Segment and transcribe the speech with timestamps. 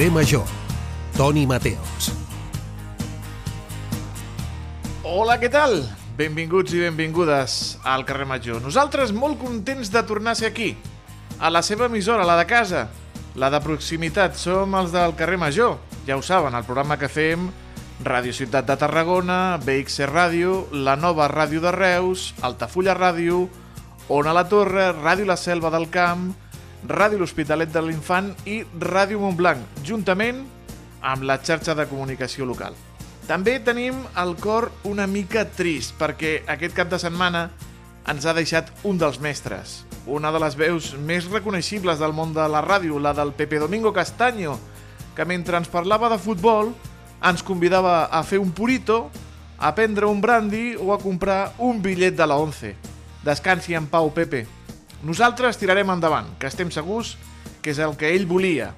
[0.00, 0.44] Carrer Major.
[1.12, 2.06] Toni Mateos.
[5.04, 5.74] Hola, què tal?
[6.16, 8.62] Benvinguts i benvingudes al carrer Major.
[8.64, 10.70] Nosaltres molt contents de tornar a ser aquí,
[11.36, 12.86] a la seva emissora, la de casa,
[13.36, 14.40] la de proximitat.
[14.40, 15.76] Som els del carrer Major,
[16.08, 17.50] ja ho saben, el programa que fem
[18.00, 23.50] Ràdio Ciutat de Tarragona, BXC Ràdio, la nova Ràdio de Reus, Altafulla Ràdio,
[24.08, 26.30] Ona la Torre, Ràdio La Selva del Camp,
[26.88, 30.40] Ràdio L'Hospitalet de l'Infant i Ràdio Montblanc, juntament
[31.04, 32.76] amb la xarxa de comunicació local.
[33.28, 37.50] També tenim el cor una mica trist perquè aquest cap de setmana
[38.08, 42.46] ens ha deixat un dels mestres, una de les veus més reconeixibles del món de
[42.48, 44.56] la ràdio, la del Pepe Domingo Castaño,
[45.14, 46.72] que mentre ens parlava de futbol
[47.20, 49.10] ens convidava a fer un purito,
[49.60, 52.74] a prendre un brandy o a comprar un bitllet de la 11.
[53.22, 54.46] Descansi en pau, Pepe.
[55.02, 57.16] Nosaltres tirarem endavant, que estem segurs
[57.62, 58.74] que és el que ell volia.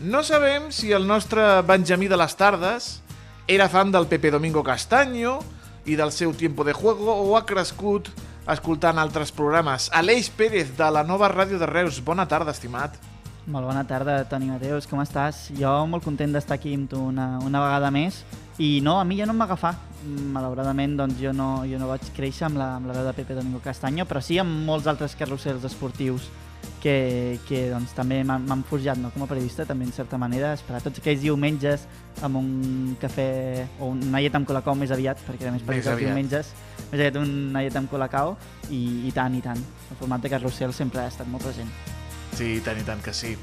[0.00, 3.00] No sabem si el nostre Benjamí de les tardes
[3.48, 5.38] era fan del Pepe Domingo Castaño
[5.86, 8.10] i del seu Tiempo de Juego o ha crescut
[8.46, 9.88] escoltant altres programes.
[9.94, 12.02] Aleix Pérez, de la nova ràdio de Reus.
[12.04, 12.98] Bona tarda, estimat.
[13.46, 15.46] Molt bona tarda, Toni Mateus, com estàs?
[15.54, 18.24] Jo molt content d'estar aquí amb tu una, una vegada més
[18.58, 19.76] i no, a mi ja no em va agafar.
[20.06, 23.36] Malauradament, doncs, jo no, jo no vaig créixer amb la, amb la veu de Pepe
[23.36, 26.28] Domingo Castanyo, però sí amb molts altres carrusels esportius
[26.82, 29.10] que, que doncs, també m'han forjat no?
[29.14, 31.86] com a periodista, també en certa manera, esperar tots aquells diumenges
[32.26, 33.28] amb un cafè
[33.80, 36.52] o una llet amb colacao més aviat, perquè a més per els diumenges
[36.90, 38.36] més aviat una llet amb colacao
[38.70, 39.62] i, i tant, i tant.
[39.90, 41.70] El format de carrusel sempre ha estat molt present.
[42.36, 43.34] Sí, tant i tant que sí.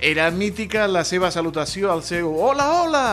[0.00, 3.06] Era mítica la seva salutació, el seu hola, hola!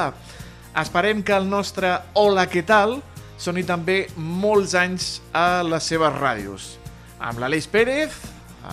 [0.75, 2.99] Esperem que el nostre hola, què tal?
[3.37, 6.75] soni també molts anys a les seves ràdios.
[7.19, 8.15] Amb l'Aleix Pérez,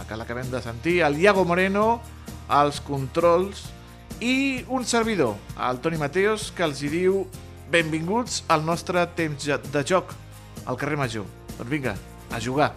[0.08, 2.00] que l'acabem de sentir, el Iago Moreno,
[2.52, 3.66] els controls
[4.22, 7.24] i un servidor, el Toni Mateos, que els hi diu
[7.72, 10.14] benvinguts al nostre temps de joc
[10.66, 11.26] al carrer Major.
[11.58, 11.96] Doncs vinga,
[12.30, 12.72] a jugar.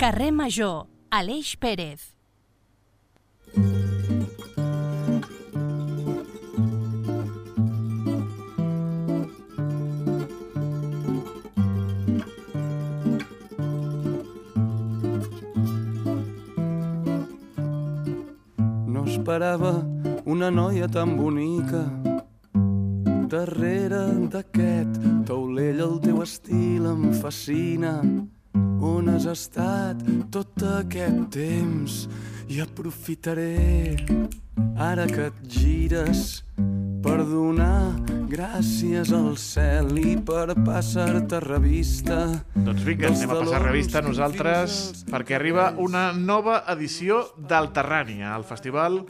[0.00, 2.08] Carrer Major, Aleix Pérez.
[3.52, 3.89] No
[19.20, 19.84] esperava
[20.24, 21.82] una noia tan bonica.
[23.28, 24.96] Darrere d'aquest
[25.28, 27.92] taulell el teu estil em fascina.
[28.80, 30.00] On has estat
[30.32, 32.06] tot aquest temps?
[32.48, 34.00] I aprofitaré
[34.88, 36.40] ara que et gires
[37.00, 37.96] per donar
[38.28, 42.18] gràcies al cel i per passar-te revista.
[42.54, 44.76] Doncs vinga, anem a passar revista nosaltres
[45.08, 49.00] perquè arriba una nova edició del Terrània, el Festival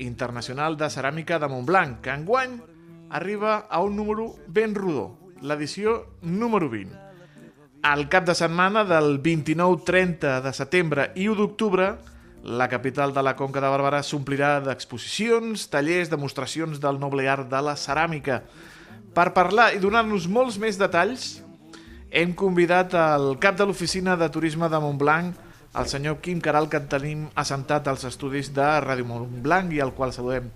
[0.00, 2.58] Internacional de Ceràmica de Montblanc, que enguany
[3.20, 5.12] arriba a un número ben rodó,
[5.42, 6.98] l'edició número 20.
[7.86, 11.94] Al cap de setmana del 29-30 de setembre i 1 d'octubre,
[12.42, 17.60] la capital de la Conca de Barberà s'omplirà d'exposicions, tallers, demostracions del noble art de
[17.60, 18.40] la ceràmica.
[19.14, 21.42] Per parlar i donar-nos molts més detalls,
[22.10, 25.36] hem convidat el cap de l'oficina de turisme de Montblanc,
[25.78, 30.14] el senyor Quim Caral, que tenim assentat als estudis de Ràdio Montblanc i al qual
[30.16, 30.48] saludem.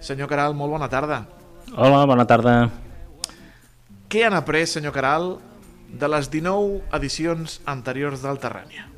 [0.00, 1.24] Senyor Caral, molt bona tarda.
[1.74, 2.54] Hola, bona tarda.
[4.08, 5.36] Què han après, senyor Caral,
[5.88, 8.91] de les 19 edicions anteriors del Terrània?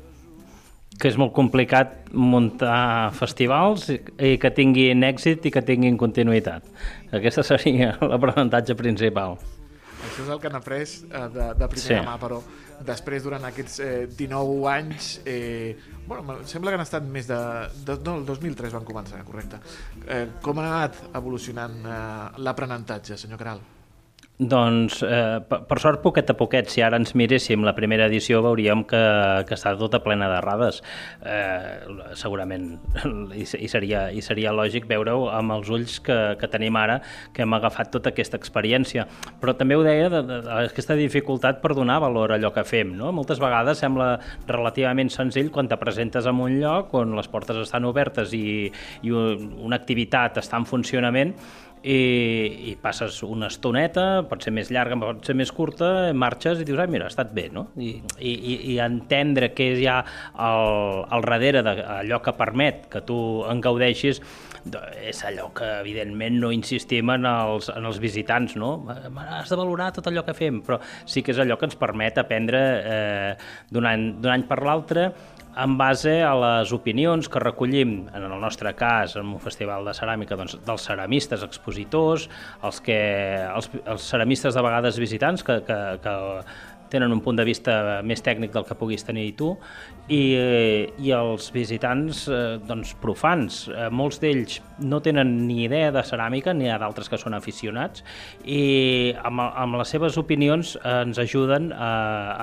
[0.95, 6.67] Que és molt complicat muntar festivals i que tinguin èxit i que tinguin continuïtat.
[7.11, 9.35] Aquesta seria l'aprenentatge principal.
[10.05, 12.07] Això és el que han après eh, de, de primera sí.
[12.07, 12.39] mà, però
[12.85, 15.75] després, durant aquests eh, 19 anys, eh,
[16.07, 17.39] bueno, sembla que han estat més de...
[17.87, 19.61] de no, el 2003 van començar, correcte.
[20.07, 22.03] Eh, com ha anat evolucionant eh,
[22.45, 23.63] l'aprenentatge, senyor Caral?
[24.35, 28.41] Doncs, eh, per, per sort, poquet a poquet, si ara ens miréssim la primera edició
[28.43, 28.99] veuríem que,
[29.47, 30.81] que està tota plena d'errades.
[31.23, 32.73] Eh, segurament,
[33.31, 36.99] i, i, seria, i seria lògic veure-ho amb els ulls que, que tenim ara,
[37.31, 39.05] que hem agafat tota aquesta experiència.
[39.39, 42.67] Però també ho deia, de, de, de, aquesta dificultat per donar valor a allò que
[42.67, 42.91] fem.
[42.99, 43.13] No?
[43.15, 44.17] Moltes vegades sembla
[44.51, 48.67] relativament senzill quan te presentes en un lloc on les portes estan obertes i,
[48.99, 51.31] i una activitat està en funcionament,
[51.85, 56.65] i, i passes una estoneta, pot ser més llarga, pot ser més curta, marxes i
[56.65, 57.67] dius, ah, mira, ha estat bé, no?
[57.77, 63.19] I, i, i entendre què és ja el, el darrere d'allò que permet que tu
[63.45, 64.21] en gaudeixis
[65.05, 68.71] és allò que evidentment no insistim en els, en els visitants, no?
[68.89, 72.17] Has de valorar tot allò que fem, però sí que és allò que ens permet
[72.17, 73.31] aprendre eh,
[73.69, 75.11] d'un any, any per l'altre
[75.55, 79.93] en base a les opinions que recollim, en el nostre cas, en un festival de
[79.95, 82.27] ceràmica, doncs, dels ceramistes expositors,
[82.61, 82.99] els, que,
[83.47, 86.15] els, els ceramistes de vegades visitants que, que, que
[86.89, 89.53] tenen un punt de vista més tècnic del que puguis tenir tu
[90.05, 90.21] i,
[91.01, 96.53] i els visitants eh, doncs, profans, eh, molts d'ells no tenen ni idea de ceràmica,
[96.53, 98.03] ni ha d'altres que són aficionats
[98.45, 101.91] i amb, amb les seves opinions eh, ens ajuden a,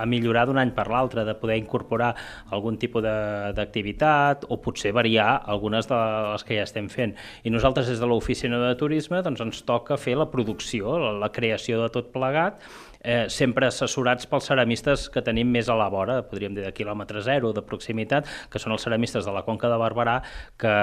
[0.02, 2.12] a millorar d'un any per l'altre, de poder incorporar
[2.50, 5.98] algun tipus d'activitat o potser variar algunes de
[6.32, 7.14] les que ja estem fent.
[7.46, 11.30] I nosaltres des de l'oficina de turisme doncs, ens toca fer la producció, la, la
[11.34, 12.58] creació de tot plegat
[13.02, 17.22] eh, sempre assessorats pels ceramistes que tenim més a la vora, podríem dir de quilòmetre
[17.26, 20.20] zero, de proximitat, que són els ceramistes de la Conca de Barberà,
[20.58, 20.75] que,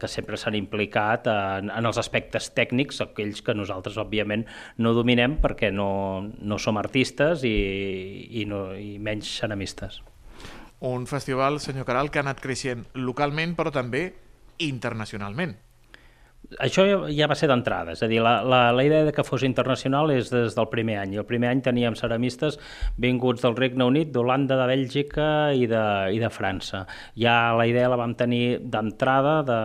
[0.00, 4.46] que sempre s'han implicat en, en els aspectes tècnics, aquells que nosaltres, òbviament,
[4.82, 5.90] no dominem perquè no,
[6.24, 7.56] no som artistes i,
[8.40, 10.00] i, no, i menys ceramistes.
[10.86, 14.10] Un festival, senyor Caral, que ha anat creixent localment, però també
[14.60, 15.56] internacionalment.
[16.62, 19.42] Això ja va ser d'entrada, és a dir, la, la, la idea de que fos
[19.46, 21.16] internacional és des del primer any.
[21.18, 22.60] El primer any teníem ceramistes
[23.02, 25.84] vinguts del Regne Unit, d'Holanda, de Bèlgica i de,
[26.14, 26.84] i de França.
[27.18, 29.60] Ja la idea la vam tenir d'entrada de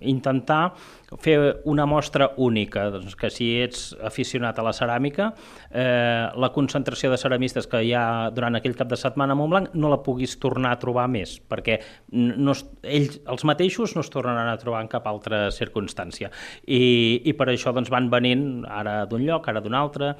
[0.00, 0.74] intentar
[1.18, 5.30] fer una mostra única, doncs que si ets aficionat a la ceràmica,
[5.70, 9.74] eh, la concentració de ceramistes que hi ha durant aquell cap de setmana a Montblanc
[9.74, 11.80] no la puguis tornar a trobar més, perquè
[12.14, 16.30] no, ells, els mateixos no es tornaran a trobar en cap altra circumstància.
[16.66, 20.14] I, i per això doncs, van venint ara d'un lloc, ara d'un altre,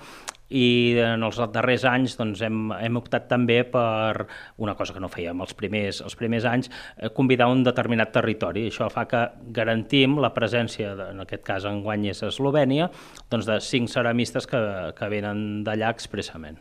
[0.50, 4.26] i en els darrers anys doncs, hem, hem optat també per
[4.58, 8.67] una cosa que no fèiem els primers, els primers anys, eh, convidar un determinat territori.
[8.70, 9.23] Això fa que
[9.55, 12.91] garantim la presència, de, en aquest cas en guany és Eslovènia,
[13.31, 14.61] doncs de cinc ceramistes que,
[14.99, 16.58] que venen d'allà expressament.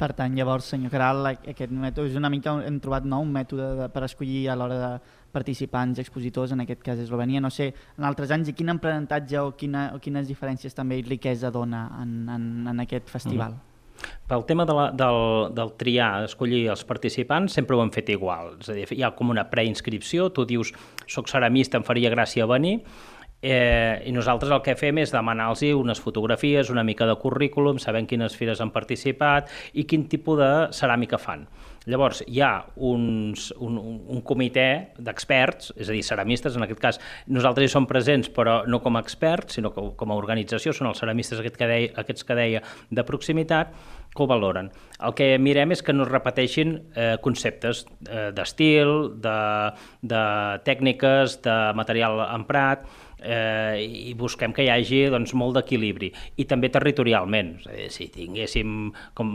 [0.00, 3.66] Per tant, llavors, senyor Caral, aquest mètode és una mica, hem trobat no, un mètode
[3.76, 4.92] de, per escollir a l'hora de
[5.32, 9.54] participants, expositors, en aquest cas Eslovènia, no sé, en altres anys, i quin aprenentatge o,
[9.58, 13.56] quina, o quines diferències també i riquesa dona en, en, en aquest festival?
[13.56, 13.66] Mm.
[14.30, 15.22] Pel tema de la, del,
[15.52, 18.54] del triar, escollir els participants, sempre ho hem fet igual.
[18.62, 20.72] És a dir, hi ha com una preinscripció, tu dius,
[21.10, 22.78] soc ceramista, em faria gràcia venir,
[23.42, 28.04] Eh, I nosaltres el que fem és demanar-los unes fotografies, una mica de currículum, sabem
[28.06, 31.46] quines fires han participat i quin tipus de ceràmica fan.
[31.90, 32.52] Llavors, hi ha
[32.86, 33.78] uns, un,
[34.14, 38.60] un comitè d'experts, és a dir, ceramistes, en aquest cas nosaltres hi som presents, però
[38.70, 41.90] no com a experts, sinó com, com a organització, són els ceramistes aquest que deia,
[42.04, 43.74] aquests que deia de proximitat,
[44.10, 44.70] que ho valoren.
[45.06, 49.36] El que mirem és que no es repeteixin eh, conceptes eh, d'estil, de,
[50.02, 50.24] de
[50.66, 52.86] tècniques, de material emprat,
[53.22, 53.80] eh,
[54.10, 58.08] i busquem que hi hagi doncs, molt d'equilibri i també territorialment és a dir, si
[58.14, 59.32] tinguéssim com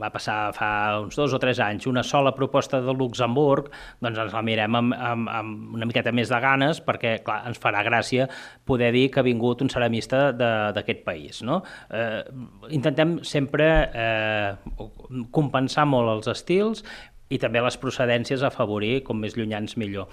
[0.00, 0.70] va passar fa
[1.02, 3.70] uns dos o tres anys una sola proposta de Luxemburg
[4.02, 7.60] doncs ens la mirem amb, amb, amb una miqueta més de ganes perquè clar, ens
[7.62, 8.28] farà gràcia
[8.68, 11.62] poder dir que ha vingut un ceramista d'aquest país no?
[11.90, 12.22] eh,
[12.70, 14.52] intentem sempre eh,
[15.34, 16.84] compensar molt els estils
[17.32, 20.10] i també les procedències a favorir com més llunyans millor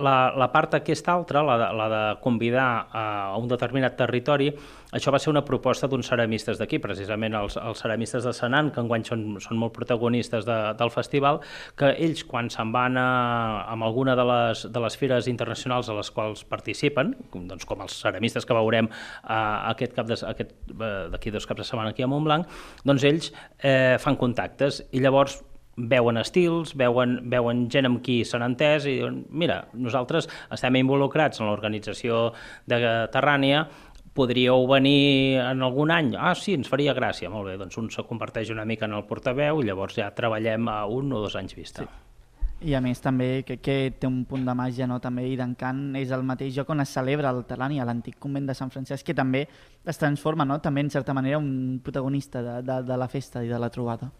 [0.00, 4.48] la, la part aquesta altra, la de, la de convidar a, a un determinat territori,
[4.92, 8.80] això va ser una proposta d'uns ceramistes d'aquí, precisament els, els ceramistes de Senan, que
[8.80, 11.42] enguany són, són molt protagonistes de, del festival,
[11.76, 13.06] que ells, quan se'n van a,
[13.72, 18.00] amb alguna de les, de les fires internacionals a les quals participen, doncs com els
[18.04, 18.90] ceramistes que veurem
[19.22, 19.38] a,
[19.72, 20.50] aquest cap de, eh,
[21.12, 22.48] d'aquí dos caps de setmana aquí a Montblanc,
[22.84, 24.84] doncs ells eh, fan contactes.
[24.92, 25.40] I llavors
[25.76, 31.40] veuen estils, veuen, veuen gent amb qui s'han entès i diuen, mira, nosaltres estem involucrats
[31.40, 32.28] en l'organització
[32.68, 32.82] de
[33.14, 33.64] Terrània,
[34.12, 36.12] podríeu venir en algun any?
[36.18, 37.30] Ah, sí, ens faria gràcia.
[37.32, 40.68] Molt bé, doncs un se converteix una mica en el portaveu i llavors ja treballem
[40.68, 41.86] a un o dos anys vista.
[41.86, 42.08] Sí.
[42.62, 45.00] I a més també que, que té un punt de màgia no?
[45.02, 48.54] també i d'encant és el mateix joc on es celebra el Terrània, l'antic convent de
[48.54, 49.48] Sant Francesc, que també
[49.82, 50.60] es transforma no?
[50.62, 54.12] també en certa manera un protagonista de, de, de la festa i de la trobada.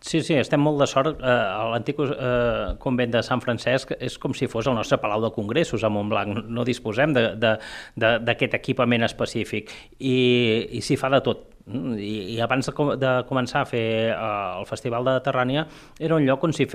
[0.00, 1.22] Sí, sí, estem molt de sort.
[1.24, 1.34] Eh,
[1.72, 5.84] L'antic eh, convent de Sant Francesc és com si fos el nostre Palau de Congressos
[5.84, 6.44] a Montblanc.
[6.52, 10.16] No disposem d'aquest equipament específic i,
[10.76, 14.66] i s'hi fa de tot i, i abans de, de començar a fer uh, el
[14.68, 15.64] Festival de Terrània
[15.98, 16.66] era un lloc on s'hi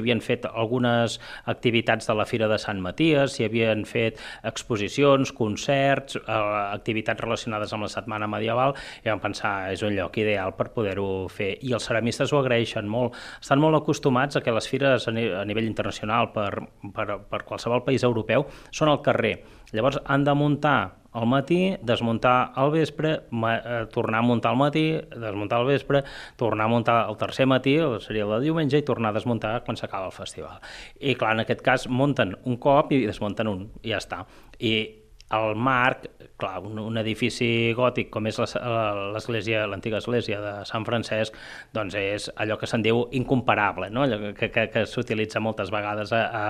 [0.00, 4.18] havien fet algunes activitats de la Fira de Sant Maties, s'hi havien fet
[4.48, 10.18] exposicions, concerts, uh, activitats relacionades amb la Setmana Medieval, i vam pensar és un lloc
[10.18, 11.52] ideal per poder-ho fer.
[11.62, 13.14] I els ceramistes ho agraeixen molt.
[13.40, 16.50] Estan molt acostumats a que les fires a, ni a nivell internacional per,
[16.96, 19.36] per, per qualsevol país europeu són al carrer.
[19.72, 24.58] Llavors han de muntar al matí, desmuntar al vespre, ma, eh, tornar a muntar al
[24.58, 26.04] matí, desmuntar al vespre,
[26.36, 30.06] tornar a muntar el tercer matí, seria el diumenge, i tornar a desmuntar quan s'acaba
[30.06, 30.58] el festival.
[31.00, 34.24] I clar, en aquest cas munten un cop i desmunten un, i ja està.
[34.58, 35.01] I
[35.32, 36.04] el marc,
[36.40, 41.36] clar, un, un edifici gòtic com és l'església, l'antiga església de Sant Francesc,
[41.74, 44.04] doncs és allò que se'n diu incomparable, no?
[44.04, 46.44] allò que, que, que s'utilitza moltes vegades a, a,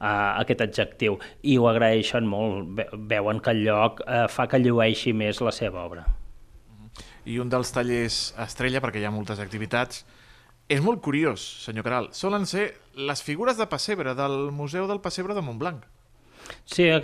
[0.00, 0.12] a
[0.42, 5.42] aquest adjectiu, i ho agraeixen molt, veuen que el lloc eh, fa que llueixi més
[5.44, 6.06] la seva obra.
[7.24, 10.04] I un dels tallers estrella, perquè hi ha moltes activitats,
[10.68, 12.10] és molt curiós, senyor Caral.
[12.16, 15.84] Solen ser les figures de pessebre del Museu del Pessebre de Montblanc.
[16.64, 17.02] Sí, el,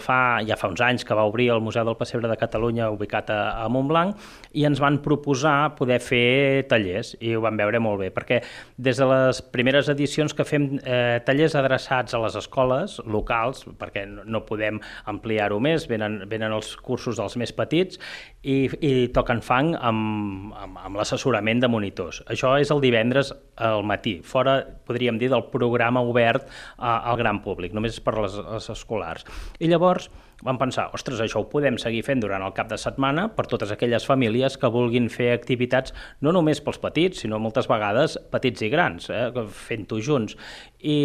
[0.00, 3.28] fa, ja fa uns anys que va obrir el Museu del Pessebre de Catalunya ubicat
[3.28, 4.16] a, a Montblanc
[4.56, 8.38] i ens van proposar poder fer tallers i ho vam veure molt bé perquè
[8.80, 14.06] des de les primeres edicions que fem eh, tallers adreçats a les escoles locals perquè
[14.08, 14.80] no, podem
[15.12, 18.00] ampliar-ho més, venen, venen els cursos dels més petits
[18.40, 22.22] i, i toquen fang amb, amb, amb l'assessorament de monitors.
[22.32, 24.56] Això és el divendres al matí, fora,
[24.88, 26.48] podríem dir, del programa obert
[26.78, 29.26] a, al gran públic, només per les, les escolars.
[29.58, 30.08] I llavors
[30.44, 33.70] vam pensar, ostres, això ho podem seguir fent durant el cap de setmana per totes
[33.72, 38.68] aquelles famílies que vulguin fer activitats no només pels petits, sinó moltes vegades petits i
[38.68, 40.36] grans, eh, fent-ho junts.
[40.80, 40.98] I,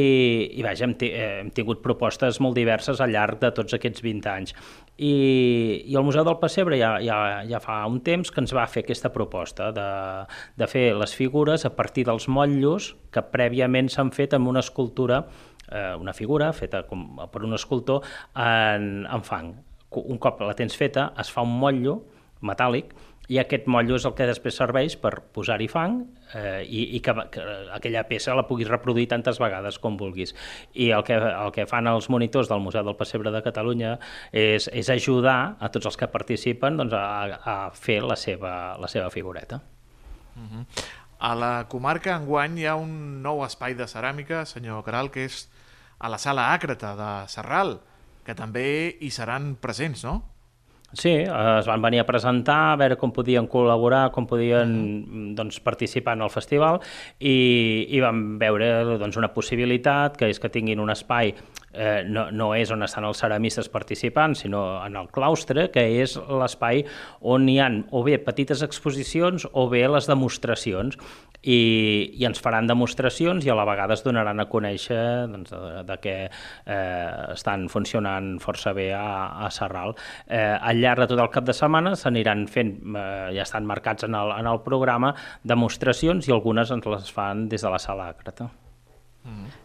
[0.52, 4.32] i vaja, hem, eh, hem tingut propostes molt diverses al llarg de tots aquests 20
[4.34, 4.56] anys.
[5.00, 5.14] I,
[5.88, 8.84] i el Museu del Pessebre ja, ja, ja fa un temps que ens va fer
[8.84, 9.88] aquesta proposta de,
[10.60, 15.24] de fer les figures a partir dels motllos que prèviament s'han fet amb una escultura
[15.72, 19.56] eh, una figura feta com, per un escultor en, en fang.
[19.92, 22.02] Un cop la tens feta, es fa un motllo
[22.42, 22.94] metàl·lic
[23.32, 26.02] i aquest motllo és el que després serveix per posar-hi fang
[26.36, 27.44] eh, i, i que, que
[27.78, 30.34] aquella peça la puguis reproduir tantes vegades com vulguis.
[30.74, 33.94] I el que, el que fan els monitors del Museu del Pessebre de Catalunya
[34.32, 38.92] és, és ajudar a tots els que participen doncs, a, a fer la seva, la
[38.92, 39.62] seva figureta.
[40.36, 40.66] Uh -huh.
[41.20, 45.51] A la comarca enguany hi ha un nou espai de ceràmica, senyor Caral, que és
[46.02, 47.76] a la sala Àcrata de Serral,
[48.26, 48.66] que també
[49.02, 50.18] hi seran presents, no?
[50.94, 54.74] Sí, es van venir a presentar, a veure com podien col·laborar, com podien
[55.38, 56.82] doncs, participar en el festival
[57.18, 61.32] i, i vam veure doncs, una possibilitat, que és que tinguin un espai
[61.72, 66.18] eh, no, no és on estan els ceramistes participants, sinó en el claustre, que és
[66.28, 66.84] l'espai
[67.22, 71.00] on hi han o bé petites exposicions o bé les demostracions
[71.42, 75.84] i, i ens faran demostracions i a la vegada es donaran a conèixer doncs, de,
[75.88, 79.96] de que eh, estan funcionant força bé a, a Serral.
[80.28, 84.08] Eh, al llarg de tot el cap de setmana s'aniran fent, eh, ja estan marcats
[84.10, 88.12] en el, en el programa, demostracions i algunes ens les fan des de la sala
[88.12, 88.52] Àcrata.
[89.24, 89.62] Mm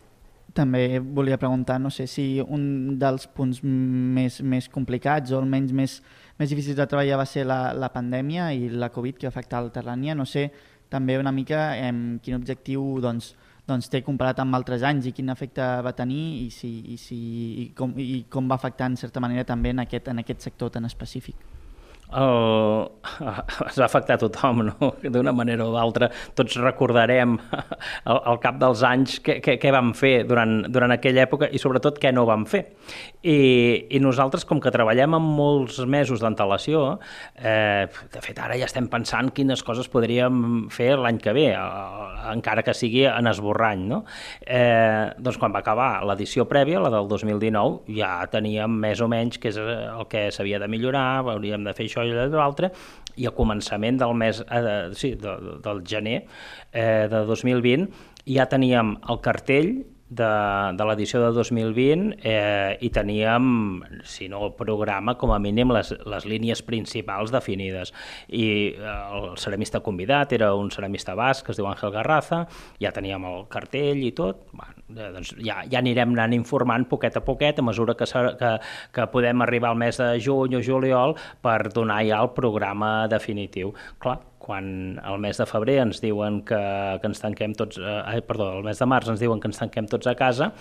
[0.56, 5.98] també volia preguntar, no sé si un dels punts més, més complicats o almenys més,
[6.40, 9.60] més difícils de treballar va ser la, la pandèmia i la Covid que va afectar
[9.62, 10.16] el Terrània.
[10.16, 10.48] No sé
[10.92, 11.92] també una mica eh,
[12.24, 13.34] quin objectiu doncs,
[13.66, 17.18] doncs té comparat amb altres anys i quin efecte va tenir i, si, i, si,
[17.64, 20.70] i, com, i com va afectar en certa manera també en aquest, en aquest sector
[20.76, 21.55] tan específic
[22.14, 22.86] el,
[23.70, 24.90] es va afectar tothom, no?
[25.02, 26.08] d'una manera o d'altra.
[26.38, 27.36] Tots recordarem
[28.10, 31.60] al, al cap dels anys què, què, què vam fer durant, durant aquella època i
[31.62, 32.62] sobretot què no vam fer.
[33.26, 33.38] I,
[33.90, 36.84] I nosaltres, com que treballem amb molts mesos d'antelació,
[37.36, 41.48] eh, de fet ara ja estem pensant quines coses podríem fer l'any que ve,
[42.30, 43.86] encara que sigui en esborrany.
[43.90, 44.02] No?
[44.42, 49.40] Eh, doncs quan va acabar l'edició prèvia, la del 2019, ja teníem més o menys
[49.42, 52.70] què és el que s'havia de millorar, hauríem de fer això això i l'altre,
[53.16, 56.18] i a començament del mes, eh, sí, de, del gener
[56.72, 57.88] eh, de 2020
[58.26, 59.70] ja teníem el cartell
[60.08, 60.30] de,
[60.78, 65.92] de l'edició de 2020 eh, i teníem, si no el programa, com a mínim les,
[66.06, 67.92] les línies principals definides.
[68.28, 68.46] I
[68.76, 72.44] eh, el ceramista convidat era un ceramista basc que es diu Àngel Garraza,
[72.82, 77.18] ja teníem el cartell i tot, bueno, eh, doncs ja, ja anirem anant informant poquet
[77.18, 78.54] a poquet a mesura que, que,
[78.94, 83.74] que podem arribar al mes de juny o juliol per donar ja el programa definitiu.
[84.02, 86.58] Clar, quan al mes de febrer ens diuen que,
[87.02, 89.88] que ens tanquem tots, eh, perdó, el mes de març ens diuen que ens tanquem
[89.90, 90.52] tots a casa,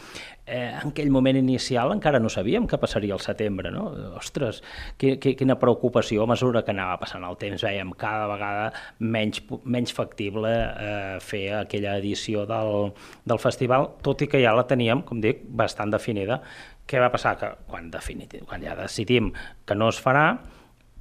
[0.47, 3.85] eh, en aquell moment inicial encara no sabíem què passaria al setembre, no?
[4.17, 4.63] Ostres,
[4.97, 8.65] que, que, quina preocupació a mesura que anava passant el temps, veiem cada vegada
[8.97, 12.89] menys, menys factible eh, fer aquella edició del,
[13.29, 16.41] del festival, tot i que ja la teníem, com dic, bastant definida.
[16.89, 17.37] Què va passar?
[17.37, 19.29] Que quan, definitiu, quan ja decidim
[19.65, 20.31] que no es farà,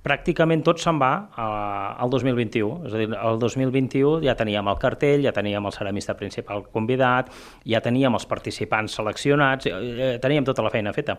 [0.05, 2.85] pràcticament tot se'n va al 2021.
[2.89, 7.33] És a dir, el 2021 ja teníem el cartell, ja teníem el ceramista principal convidat,
[7.69, 11.17] ja teníem els participants seleccionats, eh, teníem tota la feina feta.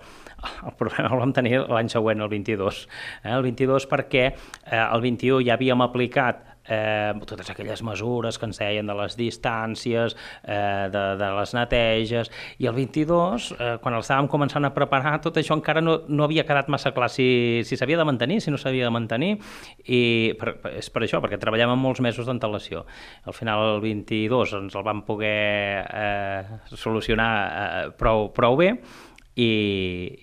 [0.65, 2.86] El problema el vam tenir l'any següent, el 22.
[3.24, 3.34] Eh?
[3.34, 8.60] El 22 perquè eh, el 21 ja havíem aplicat eh, totes aquelles mesures que ens
[8.60, 14.06] deien de les distàncies, eh, de, de les neteges, i el 22, eh, quan el
[14.06, 17.28] estàvem començant a preparar, tot això encara no, no havia quedat massa clar si
[17.66, 19.34] s'havia si de mantenir, si no s'havia de mantenir,
[19.86, 20.02] i
[20.40, 22.86] per, és per això, perquè treballem amb molts mesos d'antelació.
[23.26, 28.72] Al final, el 22, ens el vam poder eh, solucionar eh, prou, prou bé,
[29.36, 29.52] i,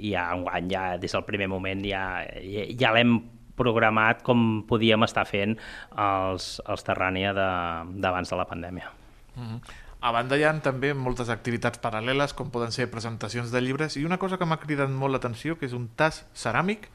[0.00, 3.18] i ja enguany, ja des del primer moment, ja, ja, ja l'hem
[3.62, 5.56] programat com podíem estar fent
[5.94, 8.92] els, els Terrània d'abans de, de la pandèmia.
[9.36, 9.80] Mm -hmm.
[10.02, 14.04] A banda hi ha també moltes activitats paral·leles, com poden ser presentacions de llibres, i
[14.04, 16.88] una cosa que m'ha cridat molt l'atenció, que és un tas ceràmic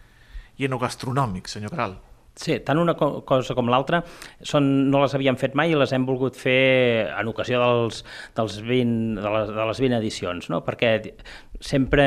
[0.58, 1.96] i enogastronòmic, senyor Caral.
[2.38, 4.04] Sí, tant una cosa com l'altra
[4.62, 8.04] no les havíem fet mai i les hem volgut fer en ocasió dels,
[8.38, 10.62] dels 20, de, les, de les 20 edicions, no?
[10.68, 10.92] perquè
[11.72, 12.06] sempre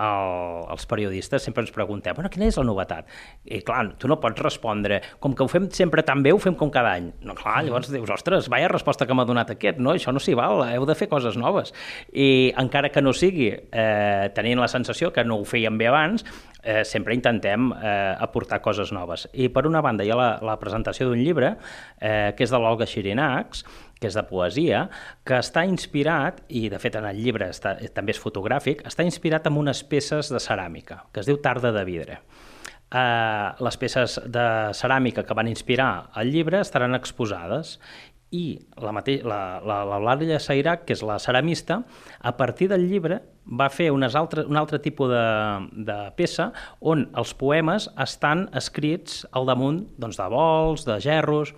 [0.00, 3.08] el, els periodistes sempre ens preguntem bueno, quina és la novetat?
[3.44, 6.56] I clar, tu no pots respondre, com que ho fem sempre tan bé, ho fem
[6.58, 7.10] com cada any.
[7.26, 9.94] No, clar, llavors dius, ostres, vaya resposta que m'ha donat aquest, no?
[9.94, 11.74] Això no s'hi val, heu de fer coses noves.
[12.12, 16.24] I encara que no sigui eh, tenint la sensació que no ho fèiem bé abans,
[16.62, 19.28] eh, sempre intentem eh, aportar coses noves.
[19.32, 21.54] I per una banda hi ha la, la presentació d'un llibre,
[22.00, 23.64] eh, que és de l'Olga Xirinacs,
[24.00, 24.86] que és de poesia,
[25.28, 29.46] que està inspirat, i de fet en el llibre està, també és fotogràfic, està inspirat
[29.50, 32.22] en unes peces de ceràmica, que es diu Tarda de vidre.
[32.90, 37.76] Uh, les peces de ceràmica que van inspirar el llibre estaran exposades
[38.30, 38.92] i la,
[39.26, 41.82] la, la, la Sairac, que és la ceramista,
[42.20, 45.24] a partir del llibre va fer unes altres, un altre tipus de,
[45.86, 51.54] de peça on els poemes estan escrits al damunt doncs, de bols, de gerros,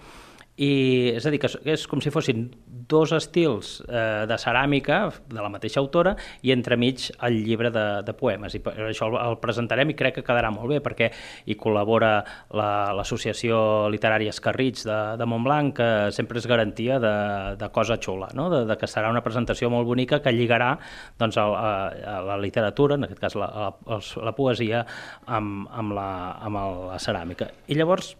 [0.62, 0.70] i
[1.16, 2.46] és a dir, que és com si fossin
[2.92, 4.98] dos estils eh, de ceràmica
[5.30, 6.14] de la mateixa autora
[6.44, 10.18] i entremig el llibre de, de poemes i per això el, el presentarem i crec
[10.18, 11.08] que quedarà molt bé perquè
[11.46, 12.12] hi col·labora
[12.52, 17.14] l'Associació la, Literària Escarrits de, de Montblanc que sempre és garantia de,
[17.58, 18.48] de cosa xula, no?
[18.52, 20.74] de, de que serà una presentació molt bonica que lligarà
[21.18, 21.72] doncs, a, a,
[22.16, 23.48] a la literatura, en aquest cas la,
[23.88, 24.84] la, la poesia,
[25.26, 26.10] amb, amb, la,
[26.44, 27.50] amb la ceràmica.
[27.72, 28.14] I llavors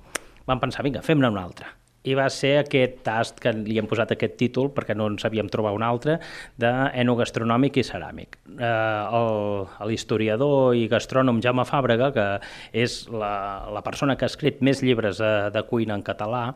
[0.49, 1.77] vam pensar, vinga, fem-ne una altra
[2.09, 5.51] i va ser aquest tast que li hem posat aquest títol perquè no en sabíem
[5.53, 6.19] trobar un altre
[6.63, 8.39] d'enogastronòmic i ceràmic.
[8.59, 12.29] Eh, L'historiador i gastrònom Jaume Fàbrega, que
[12.73, 13.35] és la,
[13.73, 16.49] la persona que ha escrit més llibres de, de cuina en català,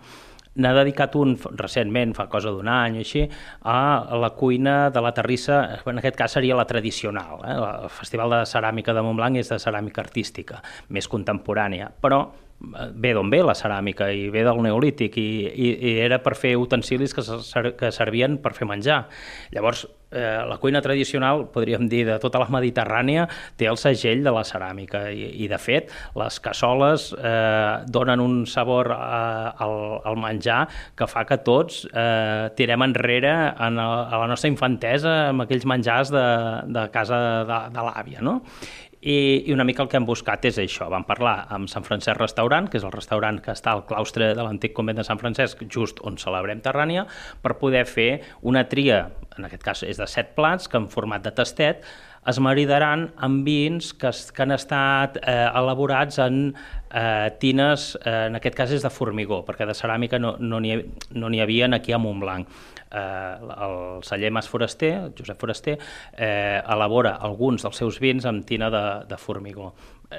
[0.57, 3.27] n'ha dedicat un recentment, fa cosa d'un any així,
[3.69, 7.45] a la cuina de la terrissa, en aquest cas seria la tradicional.
[7.45, 7.59] Eh?
[7.85, 12.25] El Festival de Ceràmica de Montblanc és de ceràmica artística, més contemporània, però
[12.59, 16.57] ve d'on ve la ceràmica i ve del neolític i, i, i era per fer
[16.57, 19.03] utensilis que, ser, que servien per fer menjar.
[19.53, 23.27] Llavors, eh, la cuina tradicional, podríem dir, de tota la Mediterrània,
[23.59, 28.38] té el segell de la ceràmica i, i de fet, les cassoles eh, donen un
[28.49, 30.62] sabor eh, al, al menjar
[30.97, 35.69] que fa que tots eh, tirem enrere en el, a la nostra infantesa amb aquells
[35.69, 36.27] menjars de,
[36.73, 38.40] de casa de, de l'àvia, no?
[39.07, 40.88] I, I una mica el que hem buscat és això.
[40.90, 44.42] Vam parlar amb Sant Francesc Restaurant, que és el restaurant que està al claustre de
[44.42, 47.07] l'antic convent de Sant Francesc, just on celebrem Terrània,
[47.42, 48.09] per poder fer
[48.42, 49.05] una tria,
[49.38, 51.87] en aquest cas és de set plats, que en format de tastet,
[52.27, 58.40] es maridaran amb vins que, que han estat eh, elaborats en eh, tines, eh, en
[58.40, 60.81] aquest cas és de formigó, perquè de ceràmica no n'hi
[61.14, 62.51] no no havia aquí a Montblanc
[62.90, 65.79] eh, el celler Mas Foraster, Josep Foraster,
[66.16, 69.72] eh, elabora alguns dels seus vins amb tina de, de formigó.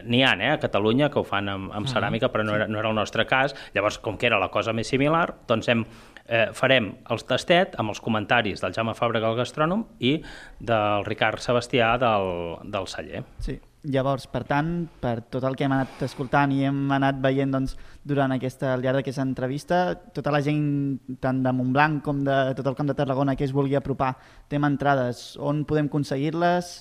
[0.04, 2.80] N'hi ha, eh, a Catalunya, que ho fan amb, amb ceràmica, però no era, no
[2.82, 3.56] era el nostre cas.
[3.76, 5.86] Llavors, com que era la cosa més similar, doncs hem,
[6.26, 10.18] eh, farem el tastet amb els comentaris del Jaume Fàbrega, el gastrònom, i
[10.60, 13.24] del Ricard Sebastià, del, del celler.
[13.40, 13.60] Sí.
[13.86, 17.76] Llavors, per tant, per tot el que hem anat escoltant i hem anat veient doncs,
[18.04, 19.82] durant aquesta, al llarg d'aquesta entrevista,
[20.16, 23.54] tota la gent, tant de Montblanc com de tot el camp de Tarragona que es
[23.56, 24.16] vulgui apropar,
[24.50, 25.38] té entrades.
[25.40, 26.74] On podem aconseguir-les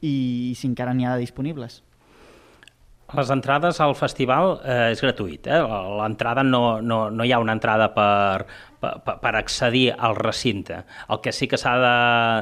[0.00, 0.14] i,
[0.52, 1.82] i si encara n'hi ha disponibles?
[3.14, 5.46] Les entrades al festival eh, és gratuït.
[5.46, 5.60] Eh?
[6.00, 8.46] L'entrada no, no, no hi ha una entrada per,
[8.82, 10.80] per, per accedir al recinte.
[11.08, 11.74] El que sí que s'ha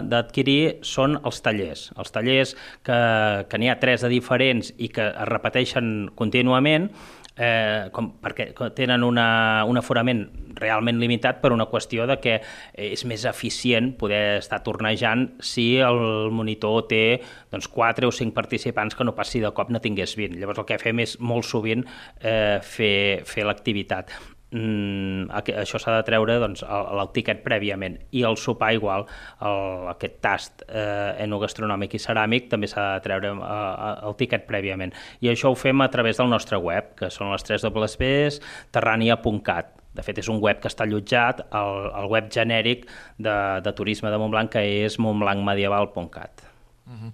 [0.08, 1.88] d'adquirir són els tallers.
[1.98, 2.54] Els tallers
[2.86, 3.00] que,
[3.48, 6.88] que n'hi ha tres de diferents i que es repeteixen contínuament,
[7.36, 10.24] eh, com, perquè tenen una, un aforament
[10.58, 12.36] realment limitat per una qüestió de que
[12.74, 18.98] és més eficient poder estar tornejant si el monitor té doncs, 4 o 5 participants
[18.98, 20.38] que no passi de cop no tingués 20.
[20.40, 21.86] Llavors el que fem és molt sovint
[22.20, 24.12] eh, fer, fer l'activitat
[24.52, 29.06] mm, això s'ha de treure doncs, el, el tiquet prèviament i el sopar igual,
[29.40, 34.94] el, aquest tast eh, enogastronòmic i ceràmic també s'ha de treure eh, el tiquet prèviament
[35.20, 38.40] i això ho fem a través del nostre web que són les 3 Ws
[38.72, 42.86] terrania.cat de fet, és un web que està allotjat al, al web genèric
[43.20, 46.46] de, de turisme de Montblanc, que és montblancmedieval.cat.
[46.86, 47.12] Mm -hmm.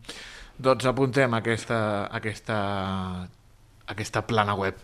[0.58, 2.58] Doncs apuntem aquesta, aquesta,
[3.86, 4.74] aquesta plana web.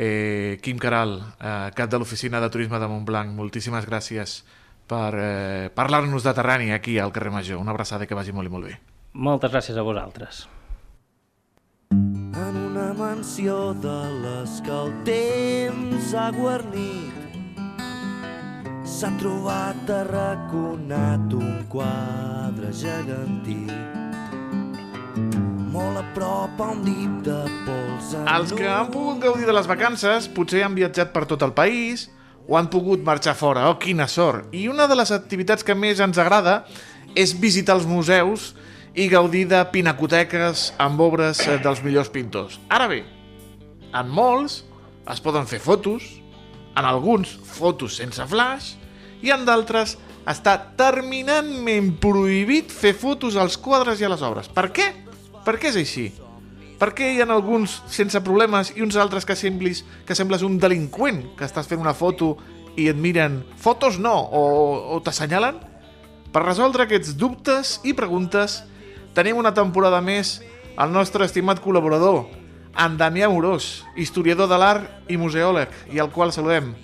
[0.00, 4.44] Eh, Quim Caral, eh, cap de l'Oficina de Turisme de Montblanc, moltíssimes gràcies
[4.86, 7.58] per eh, parlar-nos de Terrani aquí al carrer Major.
[7.58, 8.78] Una abraçada que vagi molt i molt bé.
[9.18, 10.46] Moltes gràcies a vosaltres.
[11.90, 17.26] En una mansió de les que el temps ha guarnit
[18.86, 23.64] s'ha trobat arraconat un quadre gegantí
[25.68, 29.68] molt a prop a un dit de pols Els que han pogut gaudir de les
[29.68, 32.06] vacances potser han viatjat per tot el país
[32.48, 33.66] o han pogut marxar fora.
[33.68, 34.48] Oh, quina sort!
[34.56, 36.62] I una de les activitats que més ens agrada
[37.18, 38.54] és visitar els museus
[38.96, 42.56] i gaudir de pinacoteques amb obres eh, dels millors pintors.
[42.72, 43.02] Ara bé,
[43.92, 44.62] en molts
[45.08, 46.06] es poden fer fotos,
[46.78, 48.72] en alguns fotos sense flash
[49.20, 54.48] i en d'altres està terminantment prohibit fer fotos als quadres i a les obres.
[54.48, 54.88] Per què?
[55.48, 56.10] Per què és així?
[56.76, 60.58] Per què hi ha alguns sense problemes i uns altres que semblis que sembles un
[60.60, 62.34] delinqüent que estàs fent una foto
[62.76, 64.42] i et miren fotos no o,
[64.92, 65.56] o t'assenyalen?
[66.28, 68.58] Per resoldre aquests dubtes i preguntes
[69.16, 70.36] tenim una temporada més
[70.76, 72.26] el nostre estimat col·laborador,
[72.76, 76.74] en Damià Morós, historiador de l'art i museòleg, i al qual saludem.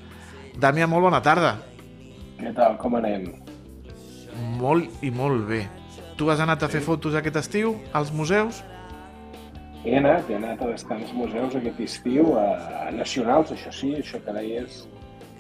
[0.56, 1.58] Damià, molt bona tarda.
[2.40, 3.28] Què tal, com anem?
[4.56, 5.66] Molt i molt bé.
[6.16, 8.62] Tu has anat a fer fotos aquest estiu als museus?
[9.84, 12.44] He anat, he anat a bastants museus aquest estiu, a,
[12.86, 14.84] a nacionals, això sí, això que deies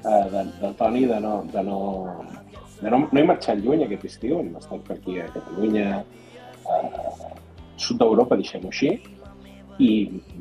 [0.02, 1.78] uh, de, del Toni, de no, de no,
[2.80, 6.02] de no, no he marxat lluny aquest estiu, hem estat per aquí a Catalunya,
[6.66, 6.80] a
[7.80, 8.96] sud d'Europa, deixem-ho així,
[9.78, 9.92] i,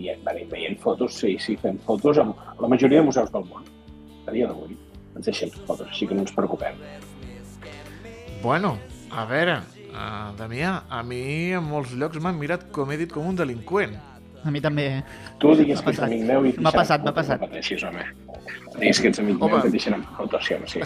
[0.01, 3.69] i venim veient fotos, sí, sí, fem fotos amb la majoria de museus del món.
[4.27, 4.75] A dia d'avui
[5.13, 6.75] ens deixem fotos, així que no ens preocupem.
[8.43, 8.75] Bueno,
[9.13, 9.61] a veure,
[9.93, 13.93] Uh, Damià, a mi en molts llocs m'han mirat, com he dit, com un delinqüent.
[14.43, 14.87] A mi també.
[15.39, 17.39] Tu digues que ets amic meu i M'ha passat, m'ha passat.
[17.39, 18.03] No pateixis, home.
[18.73, 19.53] Digues que ets amic home.
[19.53, 20.81] meu que et deixen amb fotos, sí,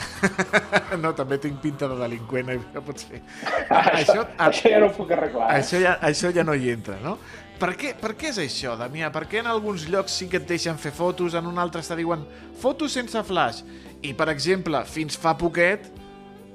[1.03, 3.23] no, també tinc pinta de delinqüent, eh, que pot ser.
[3.47, 5.49] això, això, això ja no ho puc arreglar.
[5.49, 5.61] Eh?
[5.61, 7.17] Això, ja, això ja no hi entra, no?
[7.57, 9.09] Per què, per què és això, Damià?
[9.15, 11.97] Per què en alguns llocs sí que et deixen fer fotos, en un altre te
[11.97, 12.27] diuen
[12.61, 13.63] fotos sense flash?
[14.03, 15.87] I, per exemple, fins fa poquet,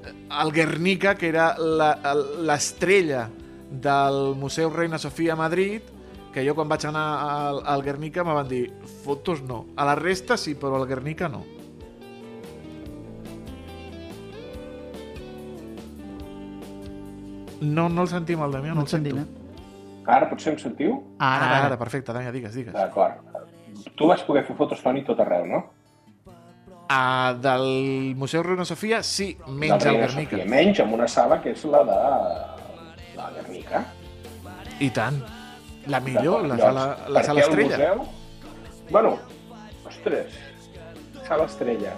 [0.03, 3.29] el Guernica, que era l'estrella
[3.69, 5.81] del Museu Reina Sofia a Madrid,
[6.33, 8.65] que jo quan vaig anar al, al Guernica me van dir
[9.03, 9.65] fotos no.
[9.77, 11.43] A la resta sí, però al Guernica no.
[17.63, 19.21] No, no el sentim, el Damià, no, no el sentim.
[19.21, 20.01] Eh?
[20.11, 20.97] Ara potser em sentiu?
[21.15, 22.75] Ara, ara, ara perfecte, Damià, digues, digues.
[22.75, 23.21] D'acord.
[23.95, 25.61] Tu vas poder fer fotos, Toni, tot arreu, no?
[26.93, 30.35] Uh, del Museu Reina Sofia, sí, menys al Guernica.
[30.35, 31.95] Sofia, menys amb una sala que és la de
[33.17, 33.79] la Guernica.
[34.83, 35.17] I tant.
[35.89, 37.79] La millor, la sala, la sala estrella.
[37.97, 38.03] Museu...
[38.91, 39.13] Bueno,
[39.89, 40.35] ostres,
[41.25, 41.95] sala estrella.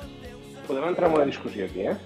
[0.68, 1.98] Podem entrar en una discussió aquí, eh?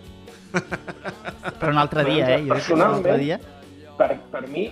[1.59, 2.39] Per un altre dia, eh?
[2.47, 3.37] Jo Personalment, un altre dia.
[3.99, 4.65] Per, per mi,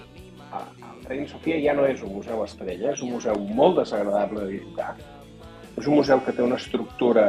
[0.47, 4.55] el Reina Sofia ja no és un museu estrella, és un museu molt desagradable de
[4.55, 4.95] visitar.
[5.77, 7.27] És un museu que té una estructura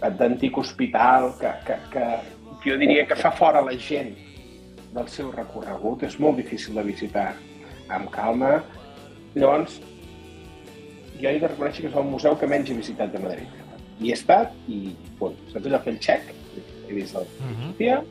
[0.00, 2.06] d'antic hospital que, que, que
[2.64, 4.14] jo diria que fa fora la gent
[4.94, 7.32] del seu recorregut, és molt difícil de visitar
[7.92, 8.58] amb calma.
[9.34, 9.78] Llavors,
[11.18, 13.64] jo he de reconèixer que és el museu que menys he visitat de Madrid.
[13.98, 16.30] Hi he estat i, punt, saps allò, fer el xec,
[16.88, 17.72] he vist el uh -huh.
[17.78, 18.02] dia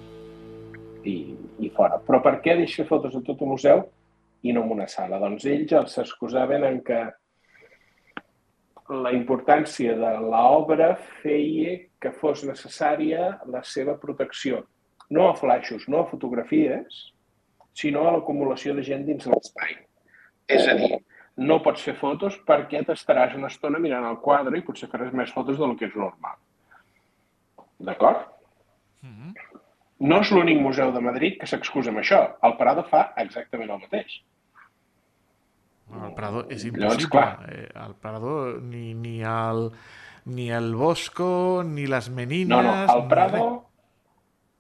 [1.03, 2.01] i, i fora.
[2.07, 3.85] Però per què deixo fotos de tot el museu
[4.43, 5.19] i no en una sala?
[5.19, 6.99] Doncs ells s'excusaven en que
[8.89, 14.63] la importància de l'obra feia que fos necessària la seva protecció.
[15.09, 17.11] No a flaixos, no a fotografies,
[17.75, 19.75] sinó a l'acumulació de gent dins l'espai.
[20.47, 20.97] És a dir,
[21.37, 25.33] no pots fer fotos perquè t'estaràs una estona mirant el quadre i potser faràs més
[25.35, 26.37] fotos del que és normal.
[27.79, 28.25] D'acord?
[29.01, 29.59] Mm -hmm.
[29.99, 32.35] No és l'únic museu de Madrid que s'excusa amb això.
[32.43, 34.21] El Parada fa exactament el mateix.
[35.93, 37.09] El Prado és Llavors, impossible.
[37.09, 37.45] clar.
[37.49, 39.71] Eh, el Prado, ni, ni, el,
[40.25, 42.49] ni el Bosco, ni les Menines...
[42.49, 43.63] No, no, el ni Prado res.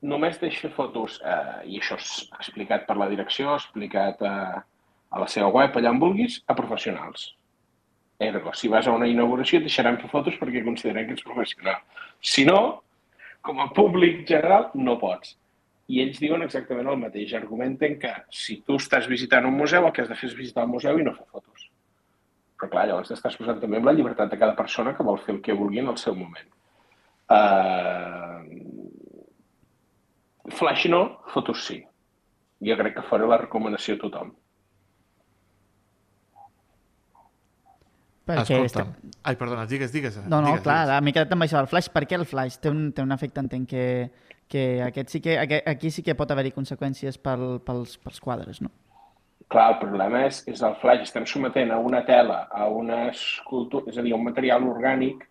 [0.07, 4.63] només deix fer fotos, eh, i això és explicat per la direcció, explicat a,
[5.09, 7.33] a la seva web, allà on vulguis, a professionals.
[8.19, 11.81] Ergo, si vas a una inauguració et deixaran fer fotos perquè consideren que ets professional.
[12.21, 12.81] Si no,
[13.45, 15.35] com a públic general, no pots.
[15.87, 17.33] I ells diuen exactament el mateix.
[17.37, 20.65] Argumenten que si tu estàs visitant un museu, el que has de fer és visitar
[20.67, 21.69] el museu i no fer fotos.
[22.57, 25.35] Però clar, llavors t'estàs posant també amb la llibertat de cada persona que vol fer
[25.35, 26.49] el que vulgui en el seu moment.
[27.29, 28.41] Uh...
[30.57, 31.01] Flash no,
[31.33, 31.81] fotos sí.
[32.63, 34.31] Jo crec que faré la recomanació a tothom.
[38.27, 38.89] Perquè Escolta'm.
[39.23, 40.17] Ai, perdona, digues, digues.
[40.25, 41.03] No, no, digues, clar, digues.
[41.03, 41.87] m'he quedat amb això del flash.
[41.93, 42.57] Per què el flash?
[42.63, 43.85] Té un, té un efecte, entenc que,
[44.49, 48.61] que, aquest sí que aquest, aquí sí que pot haver-hi conseqüències pel, pels, pels quadres,
[48.63, 48.71] no?
[49.47, 51.05] Clar, el problema és, és el flash.
[51.05, 55.23] Estem sometent a una tela, a una escultura, és a dir, a un material orgànic,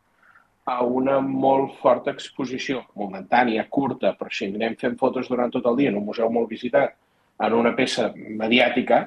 [0.67, 5.77] a una molt forta exposició, momentània, curta, però si anem fent fotos durant tot el
[5.79, 6.97] dia en un museu molt visitat,
[7.39, 9.05] en una peça mediàtica,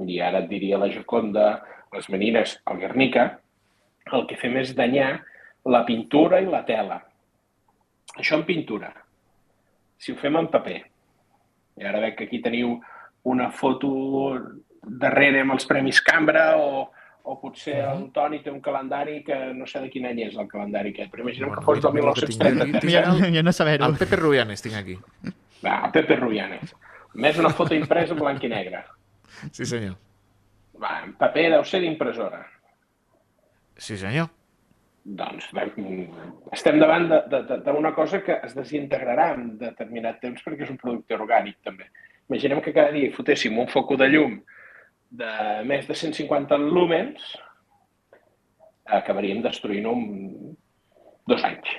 [0.00, 1.46] i ara et diria la Joconda,
[1.94, 3.26] les Menines, el Guernica,
[4.12, 5.12] el que fem és danyar
[5.70, 6.98] la pintura i la tela.
[8.18, 8.90] Això en pintura.
[10.00, 10.80] Si ho fem en paper,
[11.80, 12.78] i ara veig que aquí teniu
[13.30, 13.90] una foto
[14.82, 16.86] darrere amb els Premis Cambra o,
[17.22, 20.48] o potser el Toni té un calendari que no sé de quin any és el
[20.48, 23.10] calendari aquest, però imaginem Bueno, que fos del també el que tinc aquí, 1930.
[23.10, 23.90] tinc Jo, jo no saber-ho.
[23.90, 24.96] El Pepe Rubianes tinc aquí.
[25.60, 26.74] Va, el Pepe Rubianes.
[27.20, 28.84] Més una foto impresa en blanc i negre.
[29.52, 29.96] Sí, senyor.
[30.80, 32.40] Va, en paper deu ser d'impressora.
[33.76, 34.30] Sí, senyor.
[35.04, 36.08] Doncs vam-
[36.52, 37.06] estem davant
[37.64, 41.86] d'una cosa que es desintegrarà en determinat temps perquè és un producte orgànic també.
[42.28, 44.40] Imaginem que cada dia fotéssim un foco de llum
[45.10, 45.30] de
[45.66, 47.22] més de 150 lúmens,
[48.84, 50.56] acabaríem destruint-ho en
[51.26, 51.70] dos anys.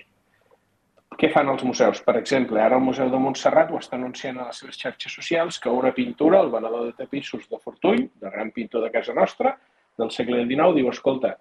[1.19, 2.01] Què fan els museus?
[2.01, 5.59] Per exemple, ara el Museu de Montserrat ho està anunciant a les seves xarxes socials
[5.59, 9.57] que una pintura, el venedor de tapissos de Fortuny, de gran pintor de casa nostra,
[9.99, 11.35] del segle XIX, diu, escolta,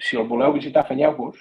[0.00, 1.38] si el voleu visitar, afanyeu-vos,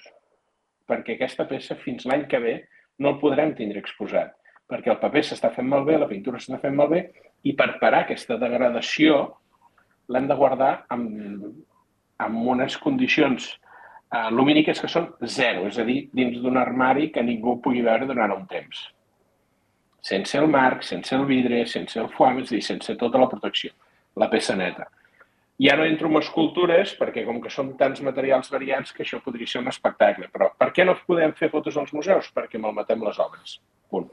[0.89, 2.55] perquè aquesta peça fins l'any que ve
[2.99, 4.33] no el podrem tindre exposat,
[4.69, 7.05] perquè el paper s'està fent malbé, la pintura s'està fent malbé,
[7.47, 9.23] i per parar aquesta degradació
[10.11, 11.43] l'hem de guardar amb,
[12.21, 17.23] amb unes condicions eh, lumíniques que són zero, és a dir, dins d'un armari que
[17.25, 18.87] ningú pugui veure durant un temps.
[20.01, 23.29] Sense el marc, sense el vidre, sense el foam, és a dir, sense tota la
[23.29, 23.73] protecció,
[24.17, 24.89] la peça neta.
[25.61, 29.47] Ja no entro en escultures perquè com que són tants materials variats que això podria
[29.47, 30.29] ser un espectacle.
[30.33, 32.31] Però per què no podem fer fotos als museus?
[32.33, 33.59] Perquè malmetem les obres.
[33.91, 34.07] Punt.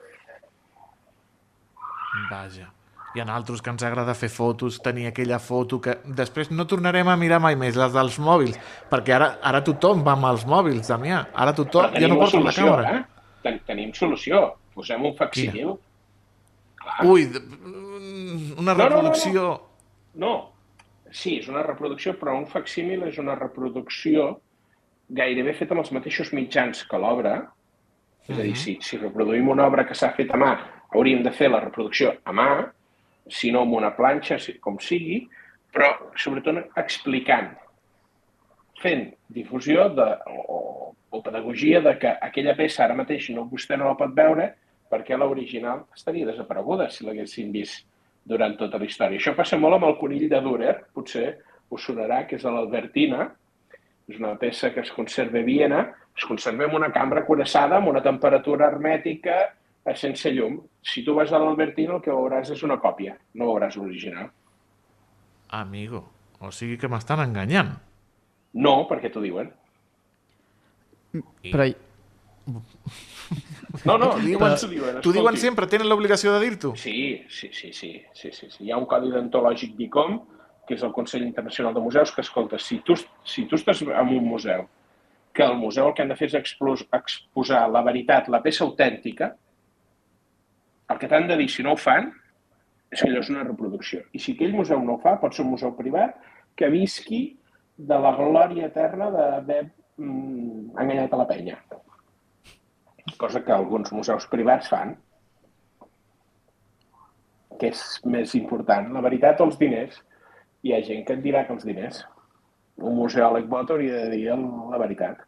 [2.31, 2.69] Vaja.
[3.17, 7.09] Hi ha altres que ens agrada fer fotos, tenir aquella foto que després no tornarem
[7.09, 8.59] a mirar mai més, les dels mòbils,
[8.91, 11.23] perquè ara, ara tothom va amb els mòbils, Damià.
[11.33, 12.93] Ara tothom ja no porta la càmera.
[12.99, 13.33] eh?
[13.47, 14.43] Ten tenim solució.
[14.77, 15.73] Posem un facsimil.
[17.09, 18.79] Ui, una No, no, no, no.
[18.85, 19.49] reproducció...
[20.19, 20.35] No,
[21.11, 24.31] sí, és una reproducció, però un facsímil és una reproducció
[25.09, 27.37] gairebé feta amb els mateixos mitjans que l'obra.
[28.29, 30.51] És a dir, si, si reproduïm una obra que s'ha fet a mà,
[30.93, 32.51] hauríem de fer la reproducció a mà,
[33.29, 35.23] si no amb una planxa, com sigui,
[35.73, 37.51] però sobretot explicant,
[38.83, 43.89] fent difusió de, o, o pedagogia de que aquella peça ara mateix no, vostè no
[43.91, 44.53] la pot veure
[44.89, 47.85] perquè l'original estaria desapareguda si l'haguessin vist
[48.29, 49.21] durant tota la història.
[49.21, 51.29] Això passa molt amb el conill de Dürer, potser
[51.73, 53.29] us sonarà, que és l'Albertina,
[54.09, 55.83] és una peça que es conserva a Viena,
[56.17, 60.59] es conserva en una cambra cuirassada amb una temperatura hermètica eh, sense llum.
[60.83, 64.31] Si tu vas a l'Albertina el que veuràs és una còpia, no veuràs l'original.
[65.59, 66.03] Amigo,
[66.41, 67.77] o sigui que m'estan enganyant.
[68.59, 69.53] No, perquè t'ho diuen.
[71.49, 71.69] Però
[73.85, 75.01] No, no, diuen, t'ho diuen.
[75.05, 75.43] t'ho diuen escolti.
[75.45, 76.73] sempre, tenen l'obligació de dir-t'ho.
[76.81, 78.65] Sí, sí, sí, sí, sí, sí, sí.
[78.65, 80.19] Hi ha un codi deontològic d'ICOM,
[80.69, 84.15] que és el Consell Internacional de Museus, que, escolta, si tu, si tu estàs en
[84.17, 84.67] un museu,
[85.37, 88.65] que el museu el que han de fer és explos, exposar la veritat, la peça
[88.67, 89.31] autèntica,
[90.89, 92.11] el que t'han de dir, si no ho fan,
[92.91, 94.03] és que allò és una reproducció.
[94.17, 96.17] I si aquell museu no ho fa, pot ser un museu privat
[96.57, 97.23] que visqui
[97.79, 99.63] de la glòria eterna d'haver
[100.01, 101.59] mm, enganyat a la penya.
[103.17, 104.97] Cosa que alguns museus privats fan
[107.59, 109.97] que és més important, la veritat o els diners?
[110.63, 112.05] Hi ha gent que et dirà que els diners.
[112.79, 115.25] Un museòleg bot hauria de dir el- la veritat.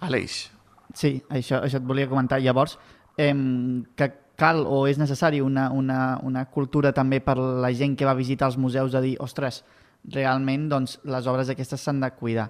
[0.00, 0.50] Aleix,
[0.94, 2.38] Sí, això, això et volia comentar.
[2.42, 2.78] Llavors,
[3.16, 3.32] eh,
[3.96, 8.14] que, cal o és necessari una, una, una cultura també per la gent que va
[8.18, 9.62] visitar els museus de dir, ostres,
[10.04, 12.48] realment doncs, les obres aquestes s'han de cuidar.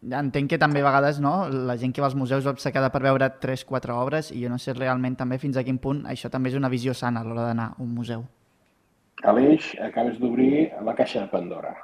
[0.00, 3.02] Entenc que també a vegades no, la gent que va als museus va obcecada per
[3.04, 6.48] veure 3-4 obres i jo no sé realment també fins a quin punt això també
[6.48, 8.24] és una visió sana a l'hora d'anar a un museu.
[9.28, 11.74] Aleix, acabes d'obrir la caixa de Pandora.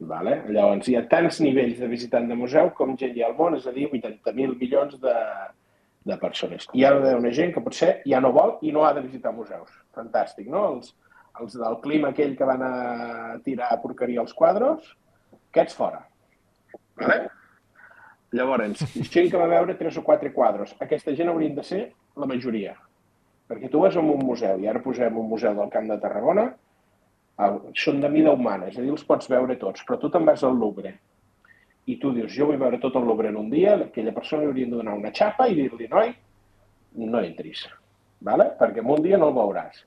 [0.00, 0.34] Vale?
[0.50, 3.54] Llavors, hi ha tants nivells de visitant de museu com gent hi ha al món,
[3.54, 5.14] és a dir, 80.000 milions de,
[6.10, 6.66] de persones.
[6.74, 9.70] Hi ha una gent que potser ja no vol i no ha de visitar museus.
[9.94, 10.64] Fantàstic, no?
[10.74, 10.94] Els,
[11.38, 12.72] els del clima aquell que van a
[13.46, 14.94] tirar porqueria als quadros,
[15.52, 16.02] aquests fora.
[16.98, 17.18] Vale?
[18.36, 18.84] Llavors,
[19.14, 21.82] gent que va veure tres o quatre quadros, aquesta gent haurien de ser
[22.18, 22.74] la majoria.
[23.48, 26.50] Perquè tu vas a un museu, i ara posem un museu del Camp de Tarragona,
[27.78, 30.42] són de mida humana, és a dir, els pots veure tots, però tu te'n vas
[30.44, 30.98] al Louvre
[31.88, 34.50] i tu dius, jo vull veure tot el Louvre en un dia, aquella persona li
[34.50, 36.10] haurien de donar una xapa i dir-li, noi,
[37.00, 37.64] no entris,
[38.20, 38.50] vale?
[38.58, 39.80] perquè en un dia no el veuràs.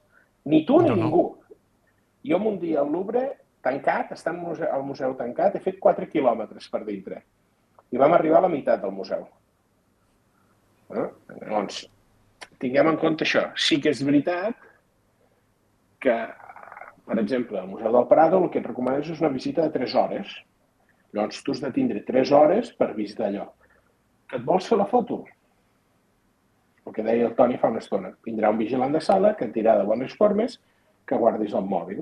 [0.50, 1.04] Ni tu ni no, no.
[1.04, 1.26] ningú.
[2.26, 3.26] Jo en un dia al Louvre,
[3.66, 7.22] tancat, estant al museu, museu tancat, he fet 4 quilòmetres per dintre.
[7.92, 9.28] I vam arribar a la meitat del museu.
[10.92, 11.08] Eh?
[11.42, 11.84] Llavors,
[12.62, 13.48] tinguem en compte això.
[13.56, 14.56] Sí que és veritat
[16.02, 16.16] que,
[17.08, 19.96] per exemple, al Museu del Prado el que et recomanes és una visita de 3
[20.02, 20.34] hores.
[21.12, 23.50] Llavors, tu has de tindre 3 hores per visitar allò.
[24.28, 25.24] Que et vols fer la foto?
[26.86, 28.14] El que deia el Toni fa una estona.
[28.26, 30.58] Vindrà un vigilant de sala que et dirà de bones formes
[31.06, 32.02] que guardis el mòbil.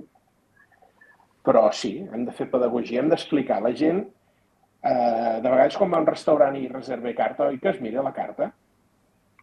[1.50, 5.90] Però sí, hem de fer pedagogia, hem d'explicar a la gent eh, de vegades quan
[5.90, 8.52] va a un restaurant i reserva carta, oi que es mira la carta?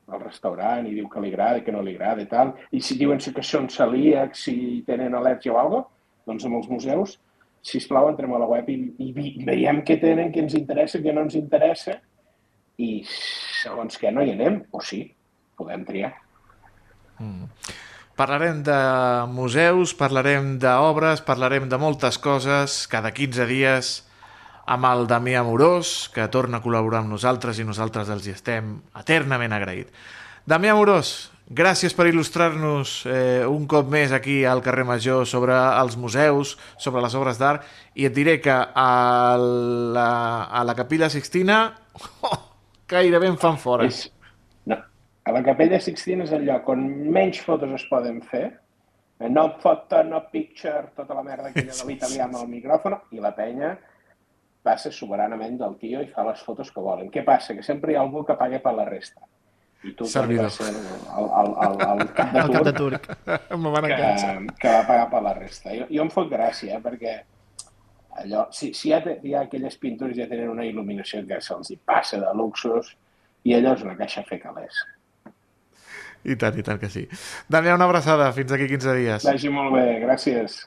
[0.07, 2.95] al restaurant i diu que li agrada, que no li agrada i tal, i si
[2.99, 5.87] diuen que són celíacs, si tenen al·lèrgia o alguna
[6.27, 7.17] doncs amb els museus,
[7.67, 9.11] si us plau, entrem a la web i, i
[9.47, 11.97] veiem què tenen, què ens interessa, què no ens interessa,
[12.83, 15.03] i segons què no hi anem, o sí,
[15.59, 16.13] podem triar.
[17.19, 17.49] Mm.
[18.17, 18.77] Parlarem de
[19.29, 23.91] museus, parlarem d'obres, parlarem de moltes coses, cada 15 dies
[24.73, 28.71] amb el Damià Amorós, que torna a col·laborar amb nosaltres i nosaltres els hi estem
[28.97, 29.93] eternament agraït.
[30.49, 31.13] Damià Amorós,
[31.61, 37.05] gràcies per il·lustrar-nos eh, un cop més aquí al carrer Major sobre els museus, sobre
[37.05, 37.69] les obres d'art,
[38.01, 38.91] i et diré que a
[39.37, 40.11] la,
[40.49, 41.67] a la Capella Sixtina
[42.25, 42.41] oh,
[42.89, 43.93] gairebé em fan fora.
[43.93, 44.07] És,
[45.27, 48.47] a la Capella Sixtina és el lloc on menys fotos es poden fer,
[49.33, 53.33] no foto, no picture, tota la merda aquella de l'italià amb el micròfon, i la
[53.35, 53.73] penya
[54.67, 57.11] passa soberanament del tio i fa les fotos que volen.
[57.15, 57.55] Què passa?
[57.57, 59.23] Que sempre hi ha algú que paga per la resta.
[59.87, 60.51] I tu Servidor.
[60.51, 63.07] ser el, el, el, el, cap de el cap de turc.
[63.27, 65.75] que, que va pagar per la resta.
[65.75, 67.15] Jo, jo em fot gràcia, eh, perquè
[68.23, 71.75] allò, si, si hi, ha, hi ha aquelles pintures ja tenen una il·luminació que se'ls
[71.87, 72.95] passa de luxus
[73.47, 74.83] i allò és una caixa fer calés.
[76.25, 77.05] I tant, i tant que sí.
[77.53, 78.31] Damià, una abraçada.
[78.37, 79.29] Fins aquí 15 dies.
[79.29, 79.87] Vagi molt bé.
[80.07, 80.63] Gràcies.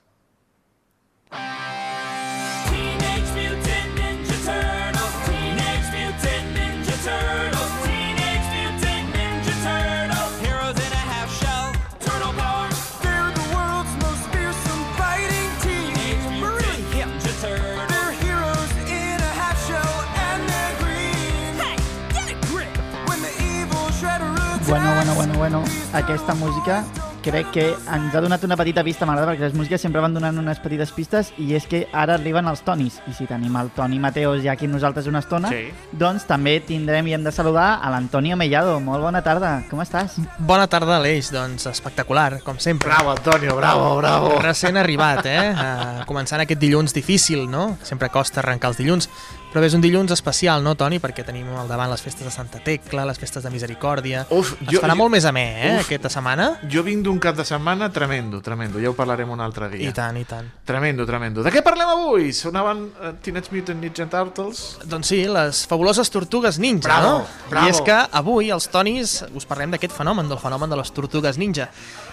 [25.39, 25.63] Bueno.
[25.93, 26.83] Aquesta música
[27.23, 30.37] crec que ens ha donat una petita pista, m'agrada, perquè les músiques sempre van donant
[30.39, 33.99] unes petites pistes, i és que ara arriben els Tonis, i si tenim el Toni
[34.03, 35.71] Mateos ja aquí amb nosaltres una estona, sí.
[35.91, 38.77] doncs també tindrem i hem de saludar a l'Antonio Mellado.
[38.83, 40.19] Molt bona tarda, com estàs?
[40.39, 42.91] Bona tarda, Aleix, doncs espectacular, com sempre.
[42.91, 44.35] Bravo, Antonio, bravo, bravo.
[44.43, 45.49] Recent arribat, eh?
[45.55, 47.77] Uh, començant aquest dilluns difícil, no?
[47.87, 49.09] Sempre costa arrencar els dilluns,
[49.53, 50.99] però és un dilluns especial, no, Toni?
[51.01, 54.25] Perquè tenim al davant les festes de Santa Tecla, les festes de Misericòrdia...
[54.29, 56.49] Uf, jo, es farà jo, molt més amè, eh, uf, aquesta setmana?
[56.69, 58.81] Jo vinc d'un cap de setmana tremendo, tremendo.
[58.83, 59.89] Ja ho parlarem un altre dia.
[59.89, 60.51] I tant, i tant.
[60.69, 61.45] Tremendo, tremendo.
[61.45, 62.29] De què parlem avui?
[62.35, 64.61] Sonaven uh, Teenage Mutant Ninja Turtles?
[64.89, 67.49] Doncs sí, les fabuloses tortugues ninja, bravo, no?
[67.49, 67.65] Bravo.
[67.65, 71.41] I és que avui els Tonis us parlem d'aquest fenomen, del fenomen de les tortugues
[71.41, 71.69] ninja.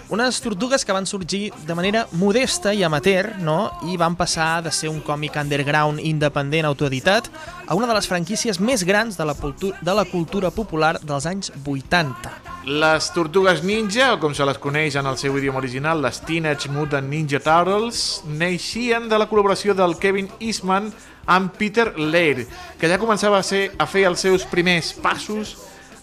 [0.09, 3.73] Unes tortugues que van sorgir de manera modesta i amateur, no?
[3.90, 7.27] I van passar de ser un còmic underground independent autoeditat
[7.66, 11.51] a una de les franquícies més grans de la, de la cultura popular dels anys
[11.64, 12.31] 80.
[12.71, 16.71] Les Tortugues Ninja, o com se les coneix en el seu idioma original, les Teenage
[16.71, 20.92] Mutant Ninja Turtles, neixien de la col·laboració del Kevin Eastman
[21.26, 22.47] amb Peter Laird,
[22.78, 25.57] que ja començava a, ser, a fer els seus primers passos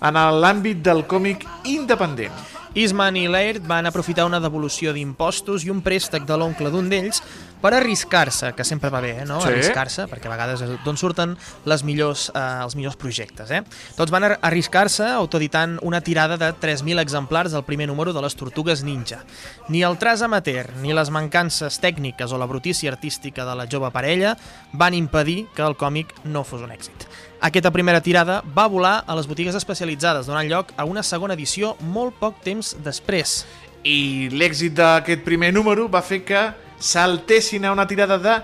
[0.04, 2.52] en l'àmbit del còmic independent.
[2.76, 7.20] Eastman i Laird van aprofitar una devolució d'impostos i un préstec de l'oncle d'un d'ells
[7.62, 9.38] per arriscar-se, que sempre va bé, eh, no?
[9.40, 9.48] Sí.
[9.52, 11.38] Arriscar-se, perquè a vegades és d'on surten
[11.70, 13.62] les millors, eh, els millors projectes, eh?
[13.96, 18.36] Tots van ar- arriscar-se autoeditant una tirada de 3.000 exemplars del primer número de les
[18.36, 19.22] Tortugues Ninja.
[19.70, 23.92] Ni el traç amateur, ni les mancances tècniques o la brutícia artística de la jove
[23.92, 24.36] parella
[24.74, 27.08] van impedir que el còmic no fos un èxit.
[27.44, 31.74] Aquesta primera tirada va volar a les botigues especialitzades, donant lloc a una segona edició
[31.92, 33.42] molt poc temps després.
[33.84, 36.44] I l'èxit d'aquest primer número va fer que
[36.80, 38.38] saltessin a una tirada de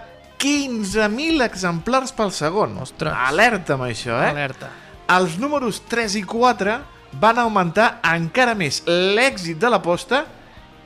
[0.44, 2.76] 15.000 exemplars pel segon.
[2.84, 3.16] Ostres.
[3.16, 4.34] Alerta amb això, eh?
[4.34, 4.74] Alerta.
[5.16, 6.76] Els números 3 i 4
[7.24, 10.26] van augmentar encara més l'èxit de l'aposta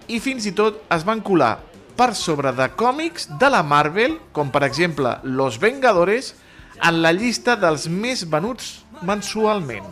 [0.06, 1.56] i fins i tot es van colar
[1.98, 6.36] per sobre de còmics de la Marvel, com per exemple Los Vengadores,
[6.82, 9.86] en la llista dels més venuts mensualment.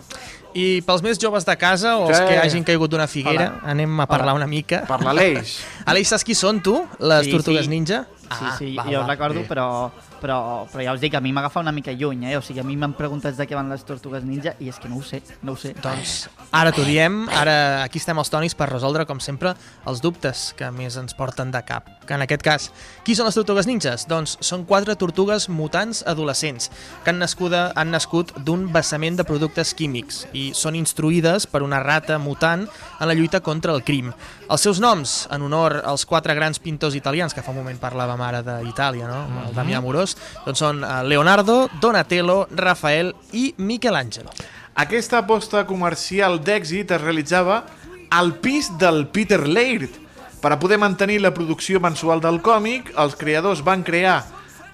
[0.51, 3.69] I pels més joves de casa o els que hagin caigut d'una figuera, Hola.
[3.71, 4.41] anem a parlar Hola.
[4.43, 4.81] una mica.
[4.83, 5.61] Per l'Aleix.
[5.87, 7.71] Aleix, saps qui són tu, les Sí, Tortugues sí.
[7.71, 8.01] Ninja?
[8.31, 9.07] Sí, sí, va, jo va.
[9.07, 9.47] recordo, bé.
[9.47, 10.35] però, però,
[10.71, 12.35] però ja us dic, a mi m'agafa una mica lluny, eh?
[12.37, 14.87] O sigui, a mi m'han preguntat de què van les Tortugues Ninja i és que
[14.91, 15.71] no ho sé, no ho sé.
[15.83, 19.55] Doncs ara t'ho diem, ara aquí estem els tonis per resoldre, com sempre,
[19.87, 21.87] els dubtes que més ens porten de cap.
[22.11, 22.65] Que en aquest cas,
[23.07, 24.03] qui són les tortugues ninjas?
[24.11, 26.67] Doncs són quatre tortugues mutants adolescents
[27.05, 31.79] que han, nascuda, han nascut d'un vessament de productes químics i són instruïdes per una
[31.79, 34.09] rata mutant en la lluita contra el crim.
[34.51, 38.25] Els seus noms, en honor als quatre grans pintors italians, que fa un moment parlàvem
[38.27, 39.21] ara d'Itàlia, no?
[39.29, 44.35] amb el Damià Amorós, doncs són eh, Leonardo, Donatello, Rafael i Michelangelo.
[44.83, 47.63] Aquesta aposta comercial d'èxit es realitzava
[48.11, 50.00] al pis del Peter Laird.
[50.41, 54.23] Per a poder mantenir la producció mensual del còmic, els creadors van crear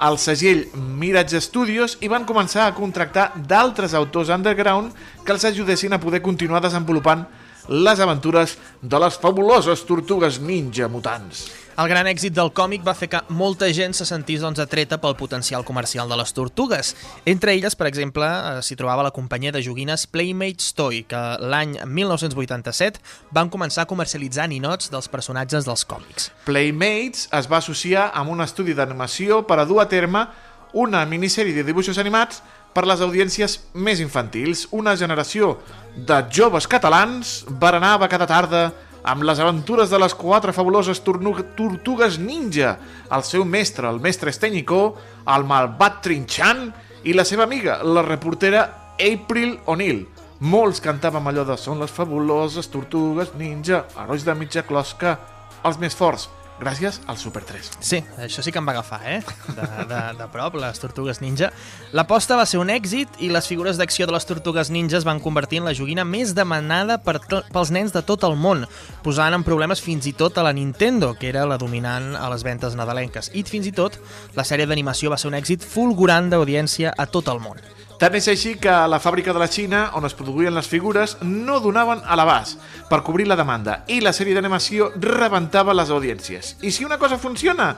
[0.07, 4.95] el segell Mirage Studios i van començar a contractar d'altres autors underground
[5.25, 7.25] que els ajudessin a poder continuar desenvolupant
[7.67, 11.66] les aventures de les fabuloses tortugues ninja mutants.
[11.77, 15.13] El gran èxit del còmic va fer que molta gent se sentís doncs, atreta pel
[15.13, 16.95] potencial comercial de les tortugues.
[17.29, 21.75] Entre elles, per exemple, eh, s'hi trobava la companyia de joguines Playmates Toy, que l'any
[21.85, 22.97] 1987
[23.29, 26.31] van començar a comercialitzar ninots dels personatges dels còmics.
[26.49, 30.25] Playmates es va associar amb un estudi d'animació per a dur a terme
[30.73, 32.41] una minissèrie de dibuixos animats
[32.73, 34.65] per les audiències més infantils.
[34.71, 35.59] Una generació
[35.93, 38.65] de joves catalans berenava cada tarda
[39.07, 42.73] amb les aventures de les quatre fabuloses tortugues ninja,
[43.15, 44.97] el seu mestre, el mestre Estenyicó,
[45.31, 46.65] el malvat Trinchan
[47.07, 48.65] i la seva amiga, la reportera
[48.99, 50.03] April O'Neil.
[50.43, 55.15] Molts cantàvem allò de són les fabuloses tortugues ninja, herois de mitja closca,
[55.63, 56.27] els més forts,
[56.59, 57.69] gràcies al Super 3.
[57.79, 59.19] Sí, això sí que em va agafar, eh?
[59.47, 61.51] De, de, de prop, les Tortugues Ninja.
[61.97, 65.21] L'aposta va ser un èxit i les figures d'acció de les Tortugues Ninja es van
[65.23, 67.19] convertir en la joguina més demanada per
[67.53, 68.65] pels nens de tot el món,
[69.05, 72.45] posant en problemes fins i tot a la Nintendo, que era la dominant a les
[72.47, 73.31] ventes nadalenques.
[73.33, 73.99] I fins i tot
[74.35, 77.61] la sèrie d'animació va ser un èxit fulgurant d'audiència a tot el món.
[77.97, 81.15] Tant és així que a la fàbrica de la Xina, on es produïen les figures,
[81.25, 86.51] no donaven a l'abast per cobrir la demanda i la sèrie d'animació rebentava les audiències.
[86.61, 87.71] I si una cosa funciona,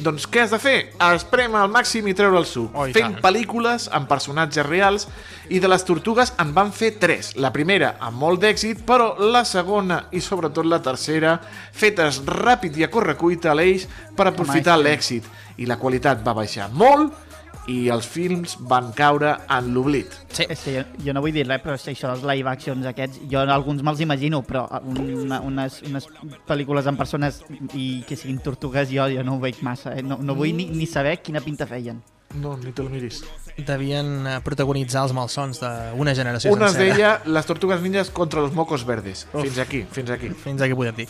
[0.00, 0.76] doncs què has de fer?
[1.10, 2.72] Esprema al màxim i treure el suc.
[2.72, 3.20] Oh, fent tant.
[3.26, 5.04] pel·lícules amb personatges reals
[5.52, 7.34] i de les tortugues en van fer tres.
[7.36, 11.36] La primera amb molt d'èxit, però la segona i sobretot la tercera
[11.76, 13.84] fetes ràpid i a correcuita a l'eix
[14.16, 15.28] per aprofitar l'èxit.
[15.60, 17.27] I la qualitat va baixar molt
[17.68, 20.14] i els films van caure en l'oblit.
[20.32, 20.46] Sí.
[20.48, 22.88] És que jo, jo no vull dir res, però és que això dels live actions
[22.88, 26.08] aquests, jo alguns me'ls imagino, però una, unes, unes
[26.48, 27.42] pel·lícules amb persones
[27.74, 29.94] i que siguin tortugues jo, jo no ho veig massa.
[29.98, 30.04] Eh?
[30.04, 32.00] No, no vull ni, ni saber quina pinta feien.
[32.34, 33.22] No, ni te lo miris.
[33.58, 36.92] Devien eh, protagonitzar els malsons d'una generació Una sencera.
[36.94, 39.24] deia Les tortugues ninjas contra los mocos verdes.
[39.32, 40.28] Fins aquí, fins aquí.
[40.44, 41.06] Fins aquí podem dir.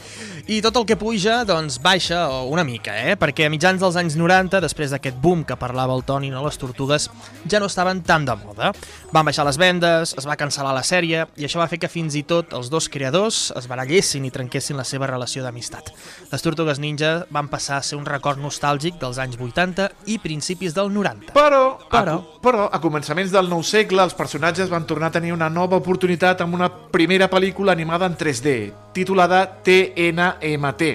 [0.46, 3.16] I tot el que puja, doncs, baixa una mica, eh?
[3.20, 6.56] Perquè a mitjans dels anys 90, després d'aquest boom que parlava el Toni, no, les
[6.56, 7.10] tortugues
[7.50, 8.70] ja no estaven tan de moda.
[9.12, 12.16] Van baixar les vendes, es va cancel·lar la sèrie, i això va fer que fins
[12.16, 15.92] i tot els dos creadors es barallessin i trenquessin la seva relació d'amistat.
[16.32, 20.72] Les tortugues ninja van passar a ser un record nostàlgic dels anys 80 i principis
[20.72, 21.07] del 90.
[21.34, 22.16] Però, Però.
[22.18, 25.78] A, però, a començaments del nou segle, els personatges van tornar a tenir una nova
[25.80, 28.56] oportunitat amb una primera pel·lícula animada en 3D,
[28.96, 30.90] titulada TNMT,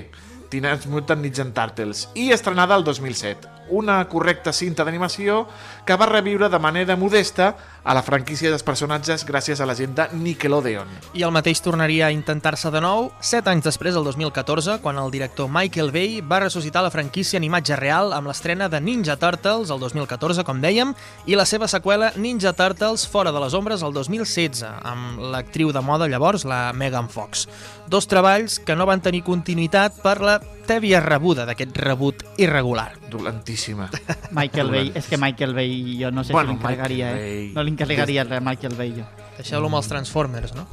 [0.49, 3.49] Teenage Mutant Ninja Turtles, i estrenada el 2007.
[3.73, 5.47] Una correcta cinta d'animació
[5.85, 9.95] que va reviure de manera modesta a la franquícia dels personatges gràcies a la gent
[9.97, 10.87] de Nickelodeon.
[11.19, 15.11] I el mateix tornaria a intentar-se de nou set anys després, el 2014, quan el
[15.11, 19.73] director Michael Bay va ressuscitar la franquícia en imatge real amb l'estrena de Ninja Turtles
[19.73, 20.95] el 2014, com dèiem,
[21.27, 25.83] i la seva seqüela Ninja Turtles Fora de les Ombres el 2016, amb l'actriu de
[25.83, 27.49] moda llavors, la Megan Fox.
[27.91, 32.93] Dos treballs que no van tenir continuïtat per la tèbia rebuda d'aquest rebut irregular.
[33.11, 33.89] Dolentíssima.
[34.31, 37.19] Michael Bay, és que Michael Bay jo no sé Bueno, si l'encarregaria, eh?
[37.19, 37.51] Bay.
[37.55, 39.05] No li encarregaria res a Michael Bay, jo.
[39.37, 40.67] Deixeu-lo amb els Transformers, no?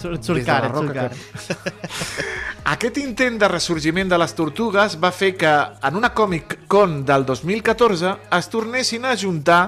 [0.00, 1.12] Surt, Des surt de car, surt car.
[2.72, 5.50] Aquest intent de ressorgiment de les tortugues va fer que
[5.88, 9.62] en una Comic Con del 2014 es tornessin a juntar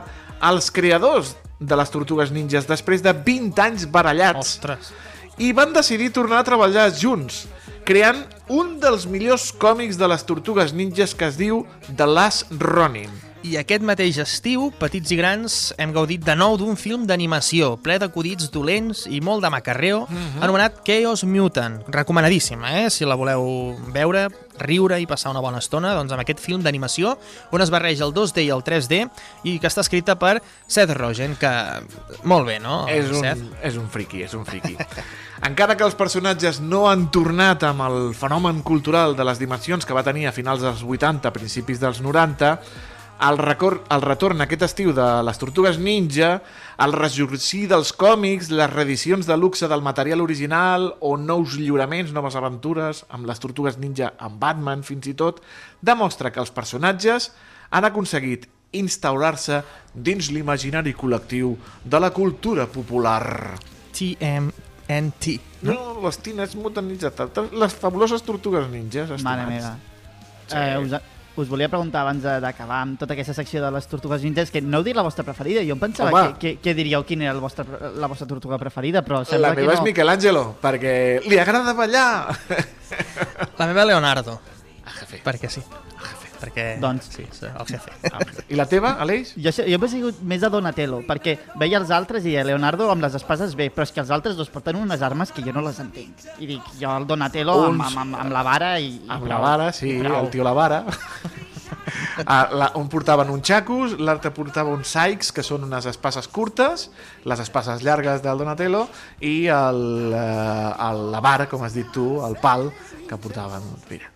[0.45, 4.93] els creadors de les Tortugues Ninjas després de 20 anys barallats Ostres.
[5.39, 7.47] i van decidir tornar a treballar junts,
[7.89, 11.65] creant un dels millors còmics de les Tortugues Ninjas que es diu
[11.97, 13.11] The Last Ronin.
[13.45, 17.99] I aquest mateix estiu, petits i grans, hem gaudit de nou d'un film d'animació ple
[18.01, 20.07] d'acudits dolents i molt de macarreo,
[20.41, 21.83] anomenat Chaos Mutant.
[21.93, 22.87] Recomanadíssim, eh?
[22.89, 23.45] Si la voleu
[23.93, 24.31] veure,
[24.65, 27.19] riure i passar una bona estona, doncs amb aquest film d'animació,
[27.53, 29.03] on es barreja el 2D i el 3D,
[29.45, 31.53] i que està escrita per Seth Rogen, que...
[32.25, 33.45] Molt bé, no, és un, Seth?
[33.61, 34.73] és un friqui, és un friqui.
[35.51, 39.93] Encara que els personatges no han tornat amb el fenomen cultural de les dimensions que
[39.93, 42.57] va tenir a finals dels 80, principis dels 90,
[43.29, 46.39] el, record, el retorn aquest estiu de les Tortugues Ninja,
[46.85, 52.37] el ressorgir dels còmics, les reedicions de luxe del material original o nous lliuraments, noves
[52.37, 55.41] aventures amb les Tortugues Ninja, amb Batman fins i tot,
[55.81, 57.31] demostra que els personatges
[57.71, 59.63] han aconseguit instaurar-se
[59.95, 61.55] dins l'imaginari col·lectiu
[61.85, 63.55] de la cultura popular.
[63.95, 65.39] TMNT.
[65.65, 69.25] No, les Teenage Mutant Ninja Turtles, les fabuloses tortugues ninjas, estimats.
[69.25, 69.77] Mare meva.
[70.51, 74.23] Eh, us, us volia preguntar abans de- d'acabar amb tota aquesta secció de les tortugues
[74.23, 75.63] ninjas, que no heu dit la vostra preferida.
[75.67, 76.35] Jo em pensava Home.
[76.39, 77.65] que, que, que diríeu quina era el vostre,
[77.97, 79.79] la vostra tortuga preferida, però La sembla que meva no.
[79.81, 82.37] és Michelangelo, perquè li agrada ballar.
[83.59, 84.39] La meva Leonardo.
[85.01, 85.21] Jefe.
[85.25, 85.63] Perquè sí.
[86.45, 86.67] Perquè...
[86.83, 87.93] Doncs- Sí, sí, el jefe.
[88.51, 89.35] I la teva, Aleix?
[89.37, 93.03] Jo, jo he sigut més a Donatello, perquè veia els altres i a Leonardo amb
[93.07, 95.63] les espases bé, però és que els altres dos porten unes armes que jo no
[95.65, 96.27] les entenc.
[96.43, 99.25] I dic, jo el Donatello amb, Uns- amb, amb, amb la vara i, i Amb
[99.25, 99.33] prou.
[99.35, 100.21] la vara, sí, prou.
[100.25, 100.85] el tio la vara.
[102.27, 106.89] Ah, la, un portaven un xacos, l'altre portava uns saics, que són unes espases curtes,
[107.25, 108.87] les espases llargues del Donatello,
[109.21, 112.71] i el, eh, el, la vara, com has dit tu, el pal,
[113.09, 113.67] que portaven.
[113.91, 114.11] Mira,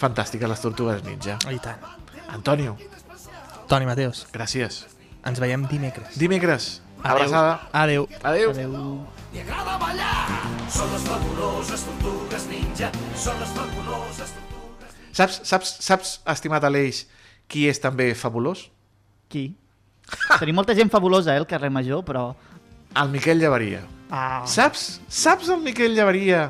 [0.00, 1.38] fantàstica, les tortugues ninja.
[1.52, 1.80] I tant.
[2.34, 2.76] Antonio,
[3.68, 4.84] Toni Mateus, gràcies.
[5.24, 6.18] ens veiem dimecres.
[6.20, 7.16] Dimecres, Adeu.
[7.16, 7.60] abraçada.
[7.72, 8.08] Adeu.
[8.22, 8.50] Adeu.
[8.50, 9.06] Adéu.
[15.14, 17.04] Saps, saps, saps, estimat Aleix,
[17.46, 18.66] qui és també fabulós?
[19.30, 19.46] Qui?
[20.40, 22.32] Tenim molta gent fabulosa, eh, al carrer Major, però...
[22.98, 23.80] El Miquel Llavaria.
[24.10, 26.48] Ah, Saps, saps el Miquel Llavaria?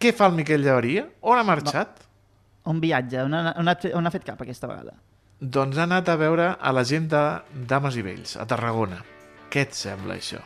[0.00, 1.06] Què fa el Miquel Llavaria?
[1.20, 2.00] On ha marxat?
[2.64, 4.94] un viatge, on ha, on, ha, on ha fet cap aquesta vegada?
[5.42, 7.22] Doncs ha anat a veure a la gent de
[7.68, 9.00] Dames i Vells, a Tarragona.
[9.50, 10.38] Què et sembla, això?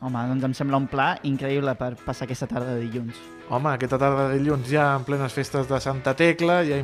[0.00, 3.18] Home, doncs em sembla un pla increïble per passar aquesta tarda de dilluns.
[3.50, 6.76] Home, aquesta tarda de dilluns ja en plenes festes de Santa Tecla, ja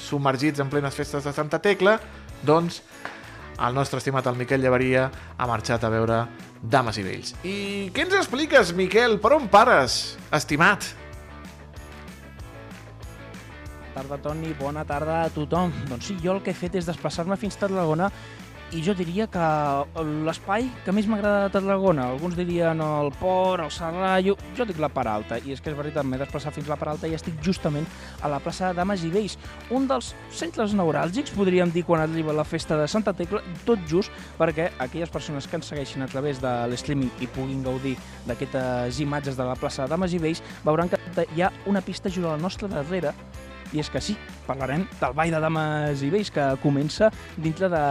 [0.00, 1.98] submergits en plenes festes de Santa Tecla,
[2.48, 2.78] doncs
[3.60, 6.22] el nostre estimat el Miquel Llavaria ha marxat a veure
[6.62, 7.34] Dames i Vells.
[7.44, 7.56] I
[7.92, 9.18] què ens expliques, Miquel?
[9.20, 10.88] Per on pares, estimat?
[13.92, 15.76] Tarda, Toni, bona tarda a tothom.
[15.92, 18.08] Doncs sí, jo el que he fet és desplaçar-me fins a Tarragona
[18.74, 19.44] i jo diria que
[20.26, 24.90] l'espai que més m'agrada de Tarragona, alguns dirien el port, el Serrallo, jo dic la
[24.90, 27.38] Part Alta, i és que és veritat, m'he desplaçat fins la Part Alta i estic
[27.44, 27.86] justament
[28.20, 29.38] a la plaça de Dames i Vells,
[29.74, 34.10] un dels centres neuràlgics, podríem dir, quan arriba la festa de Santa Tecla, tot just
[34.40, 37.94] perquè aquelles persones que ens segueixin a través de l'streaming i puguin gaudir
[38.26, 40.98] d'aquestes imatges de la plaça de Dames i Vells, veuran que
[41.36, 43.14] hi ha una pista just al nostre darrere
[43.74, 44.14] i és que sí,
[44.46, 47.82] parlarem del Ball de Dames i Vells, que comença dintre de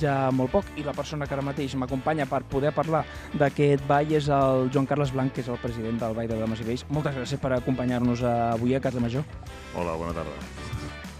[0.00, 3.02] ja molt poc, i la persona que ara mateix m'acompanya per poder parlar
[3.34, 6.62] d'aquest ball és el Joan Carles Blanc, que és el president del Ball de Dames
[6.62, 6.86] i Vells.
[6.94, 9.26] Moltes gràcies per acompanyar-nos avui a Casa Major.
[9.74, 10.38] Hola, bona tarda.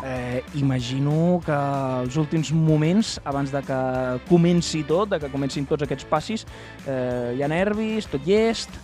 [0.04, 1.54] Eh, imagino que
[2.04, 3.78] els últims moments, abans de que
[4.28, 6.44] comenci tot, de que comencin tots aquests passis,
[6.86, 8.82] eh, hi ha nervis, tot llest...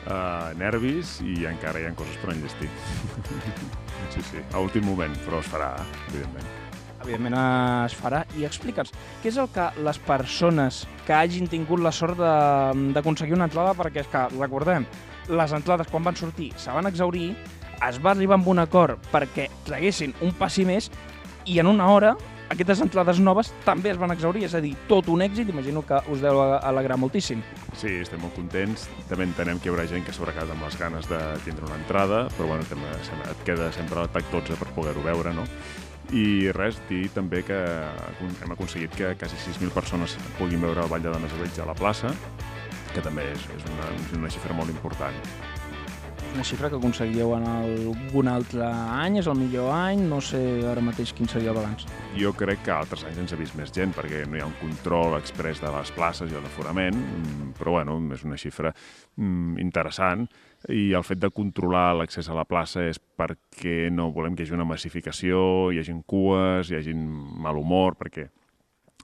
[0.00, 2.70] Uh, nervis i encara hi ha coses per enllestir.
[4.10, 5.74] sí, sí, a últim moment, però es farà,
[6.08, 6.48] evidentment.
[7.02, 7.36] evidentment
[7.86, 8.24] es farà.
[8.36, 8.92] I explica'ns,
[9.22, 14.04] què és el que les persones que hagin tingut la sort d'aconseguir una entrada, perquè
[14.04, 14.86] és que, recordem,
[15.30, 17.32] les entrades quan van sortir se van exaurir,
[17.88, 20.90] es va arribar amb un acord perquè traguessin un passi més
[21.48, 22.14] i en una hora
[22.50, 26.00] aquestes entrades noves també es van exaurir, és a dir, tot un èxit, imagino que
[26.10, 27.44] us deu alegrar moltíssim.
[27.78, 28.88] Sí, estem molt contents.
[29.08, 31.78] També entenem que hi haurà gent que s'haurà quedat amb les ganes de tindre una
[31.78, 35.46] entrada, però bueno, et queda sempre el tac 12 per poder-ho veure, no?
[36.10, 41.06] I res, dir també que hem aconseguit que quasi 6.000 persones puguin veure el Ball
[41.06, 42.10] de Dames i Vells a la plaça,
[42.90, 45.22] que també és, és una, una xifra molt important.
[46.30, 50.38] Una xifra que aconseguíeu en algun altre any, és el millor any, no sé
[50.70, 51.88] ara mateix quin seria el balanç.
[52.14, 54.54] Jo crec que altres anys ens ha vist més gent perquè no hi ha un
[54.60, 59.58] control express de les places i el d'aforament, mm, però bueno, és una xifra mm,
[59.58, 60.28] interessant
[60.70, 64.46] i el fet de controlar l'accés a la plaça és perquè no volem que hi
[64.46, 65.40] hagi una massificació,
[65.74, 68.30] hi hagi cues, hi hagi mal humor, perquè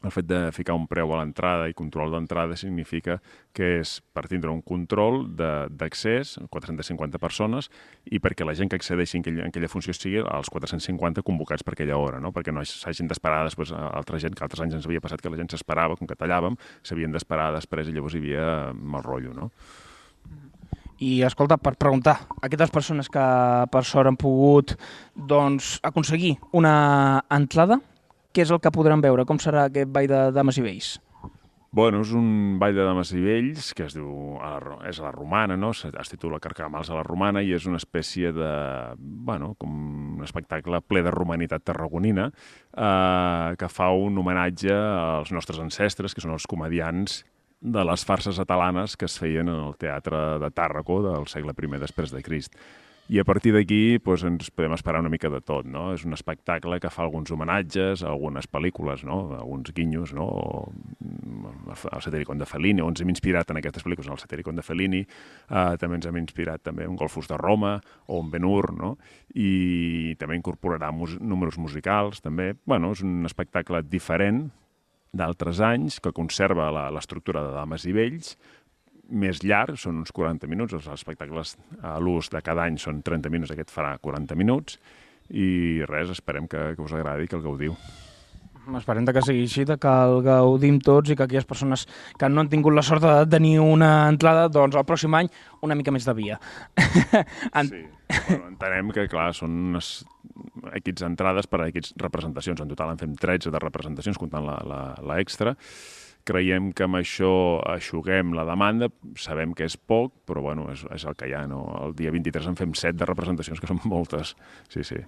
[0.06, 3.18] el fet de ficar un preu a l'entrada i control d'entrada significa
[3.56, 7.70] que és per tindre un control d'accés, 450 persones,
[8.06, 11.66] i perquè la gent que accedeixi en aquella, en aquella funció sigui els 450 convocats
[11.66, 12.32] per aquella hora, no?
[12.36, 15.40] perquè no s'hagin d'esperar després altra gent, que altres anys ens havia passat que la
[15.40, 18.46] gent s'esperava, com que tallàvem, s'havien d'esperar després i llavors hi havia
[18.76, 19.50] mal rotllo, no?
[20.96, 23.24] I, escolta, per preguntar, aquestes persones que
[23.68, 24.72] per sort han pogut
[25.12, 27.82] doncs, aconseguir una entrada,
[28.36, 29.24] què és el que podran veure?
[29.24, 30.96] Com serà aquest ball de dames i vells?
[31.76, 35.06] Bueno, és un ball de dames i vells que es diu, a la, és a
[35.06, 35.72] la romana, no?
[35.72, 38.50] Es titula Carcamals a la romana i és una espècie de,
[38.96, 39.72] bueno, com
[40.16, 46.24] un espectacle ple de romanitat tarragonina eh, que fa un homenatge als nostres ancestres, que
[46.24, 47.22] són els comedians
[47.60, 51.80] de les farses atalanes que es feien en el teatre de Tàrraco del segle I
[51.80, 52.56] després de Crist.
[53.06, 55.92] I a partir d'aquí doncs, ens podem esperar una mica de tot, no?
[55.94, 59.20] És un espectacle que fa alguns homenatges a algunes pel·lícules, no?
[59.36, 60.26] Alguns guinyos, no?
[60.26, 64.18] O, mm, el Satiricon de Fellini, o ens hem inspirat en aquestes pel·lícules, en el
[64.18, 68.30] Satiricon de Fellini, eh, també ens hem inspirat també en Golfos de Roma o en
[68.30, 68.96] Ben-Hur, no?
[69.34, 72.56] I també incorporarà mus números musicals, també.
[72.66, 74.50] Bueno, és un espectacle diferent
[75.16, 78.36] d'altres anys, que conserva l'estructura de dames i vells,
[79.10, 83.30] més llarg, són uns 40 minuts, els espectacles a l'ús de cada any són 30
[83.32, 84.80] minuts, aquest farà 40 minuts,
[85.30, 87.78] i res, esperem que, que us agradi i que el gaudiu.
[88.74, 91.84] Esperem que sigui així, que el gaudim tots i que aquelles persones
[92.18, 95.30] que no han tingut la sort de tenir una entrada, doncs el pròxim any
[95.62, 96.40] una mica més de via.
[97.58, 97.70] en...
[97.70, 97.84] Sí,
[98.26, 99.92] bueno, entenem que, clar, són unes
[100.74, 102.64] equips entrades per a equips representacions.
[102.64, 105.54] En total en fem 13 de representacions, comptant la, la, la extra.
[106.26, 107.30] Creiem que amb això
[107.70, 108.88] aixuguem la demanda,
[109.20, 111.44] sabem que és poc, però bueno, és, és el que hi ha.
[111.50, 111.62] No?
[111.84, 114.34] El dia 23 en fem 7 de representacions, que són moltes.
[114.72, 114.98] Sí, sí.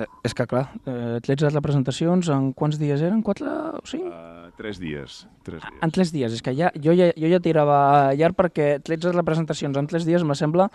[0.00, 3.20] Eh, és que, clar, eh, 13 representacions, en quants dies eren?
[3.24, 4.08] 4 o 5?
[4.08, 5.26] Uh, tres dies.
[5.44, 5.82] Tres dies.
[5.84, 7.78] En 3 dies, és que ja, jo, ja, jo ja tirava
[8.16, 10.70] llarg perquè 13 representacions en 3 dies me sembla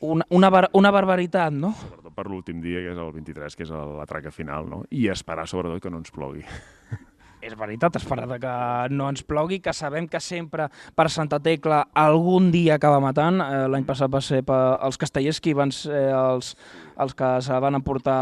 [0.00, 1.74] una, una, bar, una barbaritat, no?
[1.78, 4.82] Sobretot per l'últim dia, que és el 23, que és l'atraca final, no?
[4.90, 6.44] I esperar, sobretot, que no ens plogui.
[7.40, 8.52] És veritat, esperar de que
[8.92, 10.66] no ens plogui, que sabem que sempre
[10.96, 13.40] per Santa Tecla algun dia acaba matant.
[13.40, 16.52] Eh, L'any passat va ser per els castellers qui van ser els,
[17.00, 18.18] els que se van emportar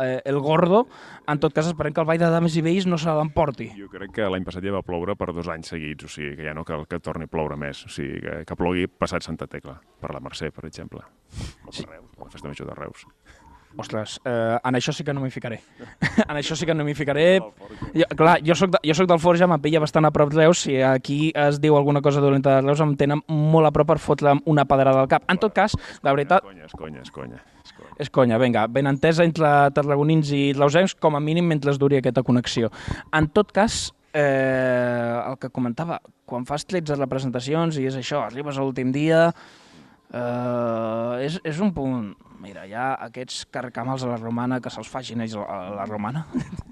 [0.00, 0.86] eh, el gordo.
[1.28, 3.68] En tot cas, esperem que el Ball de Dames i Vells no se l'emporti.
[3.76, 6.48] Jo crec que l'any passat ja va ploure per dos anys seguits, o sigui que
[6.48, 9.50] ja no cal que torni a ploure més, o sigui que, que plogui passat Santa
[9.52, 11.84] Tecla, per la Mercè, per exemple, o per sí.
[11.84, 13.04] Reus, per la festa major de Reus.
[13.80, 15.60] Ostres, eh, en això sí que no m'hi ficaré.
[16.28, 17.40] en això sí que no m'hi ficaré.
[17.94, 20.42] Jo, clar, jo soc, de, jo soc del Forja, me'n pilla bastant a prop de
[20.42, 20.64] Reus.
[20.66, 23.98] Si aquí es diu alguna cosa dolenta de Reus, em tenen molt a prop per
[24.02, 25.24] fotre'm una pedrada al cap.
[25.32, 26.44] En tot cas, la veritat...
[26.44, 27.40] És conya, és conya.
[27.62, 27.96] És conya.
[28.02, 32.00] És conya, vinga, ben entesa entre tarragonins i reusencs, com a mínim mentre es duri
[32.00, 32.72] aquesta connexió.
[33.14, 38.58] En tot cas, eh, el que comentava, quan fas 13 representacions i és això, arribes
[38.58, 39.30] a l'últim dia,
[40.12, 42.12] eh, és, és un punt...
[42.42, 46.24] Mira, hi ha aquests carcamals a la romana que se'ls facin ells a la romana.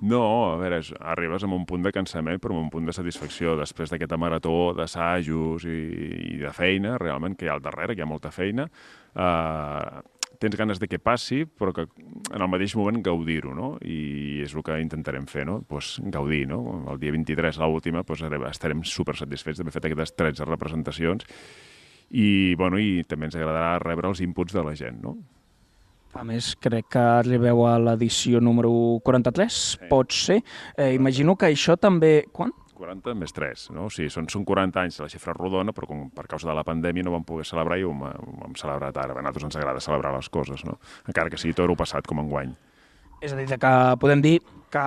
[0.02, 2.94] No, a veure, és, arribes amb un punt de cansament però amb un punt de
[2.96, 5.76] satisfacció després d'aquesta marató d'assajos i,
[6.32, 8.66] i de feina, realment, que hi ha al darrere, que hi ha molta feina.
[9.14, 10.00] Uh,
[10.40, 13.74] tens ganes de que passi, però que en el mateix moment gaudir-ho, no?
[13.84, 15.60] I és el que intentarem fer, no?
[15.68, 16.62] Pues, gaudir, no?
[16.90, 21.28] El dia 23, l'última, pues, estarem super satisfets d'haver fet aquestes 13 representacions
[22.10, 25.16] i, bueno, i també ens agradarà rebre els inputs de la gent, no?
[26.18, 28.72] A més, crec que arribeu a l'edició número
[29.06, 29.78] 43, sí.
[29.90, 30.40] pot ser.
[30.74, 32.24] Eh, imagino que això també...
[32.34, 32.50] Quan?
[32.80, 33.86] 40 més 3, no?
[33.86, 36.64] O sigui, són, són 40 anys la xifra rodona, però com per causa de la
[36.66, 39.14] pandèmia no vam poder celebrar i ho hem, ho hem celebrat ara.
[39.14, 40.80] A nosaltres ens agrada celebrar les coses, no?
[41.06, 42.56] Encara que sigui tot passat com enguany.
[43.20, 44.38] És a dir, que podem dir
[44.72, 44.84] que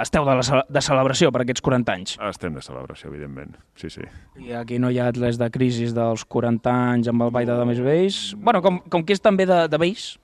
[0.00, 2.16] esteu de, la, de celebració per aquests 40 anys.
[2.30, 4.06] Estem de celebració, evidentment, sí, sí.
[4.40, 7.60] I aquí no hi ha res de crisi dels 40 anys amb el Ball de
[7.60, 8.24] Dames i Vells.
[8.40, 10.14] Bueno, com, com que és també de, de Vells,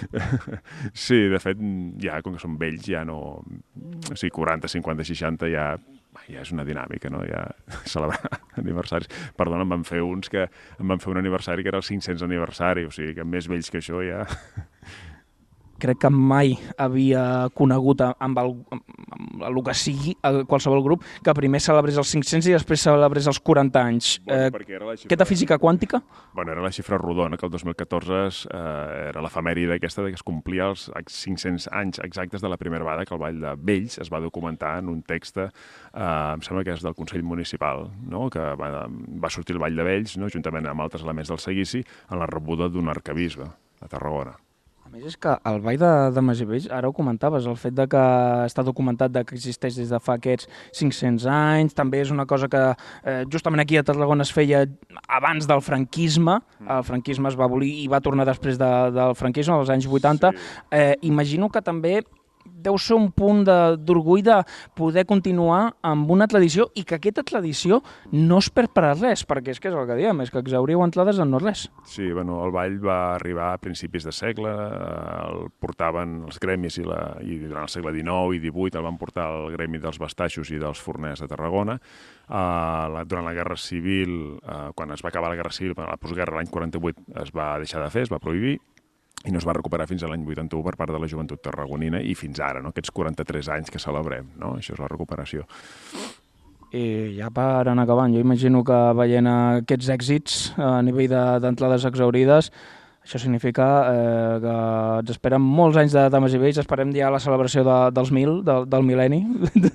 [0.92, 1.58] Sí, de fet,
[2.02, 3.18] ja, com que són vells, ja no...
[3.42, 5.66] O sigui, 40, 50, 60, ja,
[6.28, 7.22] ja és una dinàmica, no?
[7.28, 7.44] Ja
[7.92, 9.10] celebrar aniversaris.
[9.38, 10.48] Perdona, em van fer uns que...
[10.78, 13.72] Em van fer un aniversari que era el 500 aniversari, o sigui, que més vells
[13.72, 14.24] que això ja...
[15.82, 20.14] crec que mai havia conegut amb el, amb el que sigui
[20.48, 24.12] qualsevol grup que primer celebrés els 500 i després celebrés els 40 anys.
[24.26, 25.08] Bueno, la xifra...
[25.08, 26.02] Aquesta física quàntica?
[26.36, 30.26] Bueno, era la xifra rodona, que el 2014 eh, era l'efemèride aquesta de que es
[30.26, 34.12] complia els 500 anys exactes de la primera vegada que el Ball de Vells es
[34.12, 35.48] va documentar en un text, eh,
[36.02, 38.28] em sembla que és del Consell Municipal, no?
[38.30, 40.30] que va, va sortir el Ball de Vells, no?
[40.32, 43.50] juntament amb altres elements del seguici, en la rebuda d'un arcabisbe
[43.82, 44.38] a Tarragona
[44.92, 48.02] més és que el Ball de, de Masivell, ara ho comentaves, el fet de que
[48.44, 52.50] està documentat de que existeix des de fa aquests 500 anys, també és una cosa
[52.52, 54.66] que eh, justament aquí a Tarragona es feia
[55.08, 56.72] abans del franquisme, mm.
[56.76, 60.32] el franquisme es va abolir i va tornar després de, del franquisme, als anys 80.
[60.32, 60.50] Sí.
[60.76, 62.02] Eh, imagino que també
[62.62, 67.24] deu ser un punt d'orgull de, de poder continuar amb una tradició i que aquesta
[67.26, 67.80] tradició
[68.12, 70.82] no es perd per res, perquè és que és el que diem, és que exauriu
[70.84, 71.66] entrades en no res.
[71.88, 76.78] Sí, bueno, el ball va arribar a principis de segle, eh, el portaven els gremis
[76.78, 80.00] i, la, i durant el segle XIX i XVIII el van portar el gremi dels
[80.02, 81.78] bastaixos i dels forners a Tarragona.
[82.32, 85.98] Uh, la, durant la Guerra Civil, uh, quan es va acabar la Guerra Civil, la
[86.00, 88.56] postguerra l'any 48 es va deixar de fer, es va prohibir,
[89.24, 92.00] i no es va recuperar fins a l'any 81 per part de la joventut tarragonina
[92.02, 92.72] i fins ara, no?
[92.74, 94.56] aquests 43 anys que celebrem, no?
[94.58, 95.46] això és la recuperació.
[96.72, 101.12] I ja per anar acabant, jo imagino que veient aquests èxits a nivell
[101.44, 102.48] d'entrades de, exaurides,
[103.02, 104.54] això significa eh, que
[105.02, 108.38] ens esperen molts anys de dames i vells, esperem ja la celebració de, dels mil,
[108.46, 109.20] de, del mil·lenni,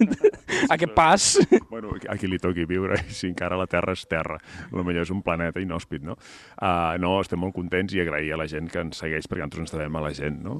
[0.76, 1.28] aquest pas.
[1.70, 4.40] Bueno, a qui li toqui viure, si encara la Terra és Terra,
[4.72, 6.18] el millor és un planeta inhòspit, no?
[6.56, 9.68] Uh, no, estem molt contents i agrair a la gent que ens segueix, perquè nosaltres
[9.68, 10.60] ens devem a la gent, no?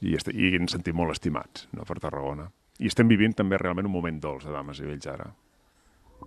[0.00, 2.48] I, i ens sentim molt estimats, no?, per Tarragona.
[2.80, 5.30] I estem vivint també realment un moment dolç de dames i vells ara.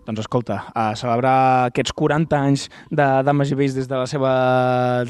[0.09, 4.31] Doncs escolta, a celebrar aquests 40 anys de Dames i Vells des de la seva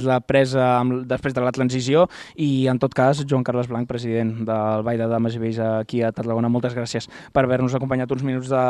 [0.04, 4.42] la presa amb, després de la transició i en tot cas Joan Carles Blanc, president
[4.50, 8.26] del Ball de Dames i Vells aquí a Tarragona, moltes gràcies per haver-nos acompanyat uns
[8.28, 8.66] minuts de,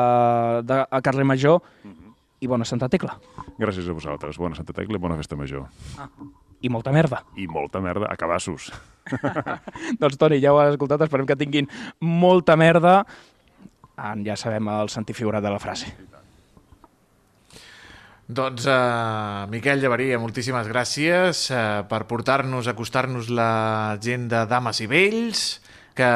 [0.70, 2.14] de, a Carles Major mm -hmm.
[2.41, 3.18] i bona Santa Tecla.
[3.57, 5.66] Gràcies a vosaltres, bona Santa Tecla i bona festa major.
[5.97, 6.10] Ah.
[6.62, 7.24] I molta merda.
[7.38, 8.72] I molta merda a cabassos.
[9.99, 13.05] doncs Toni, ja ho has escoltat, esperem que tinguin molta merda.
[14.25, 15.91] Ja sabem el sentit figurat de la frase.
[18.29, 24.87] Doncs, uh, Miquel Llevaria, moltíssimes gràcies uh, per portar-nos, acostar-nos la gent de Dames i
[24.91, 25.45] Vells,
[25.97, 26.09] que,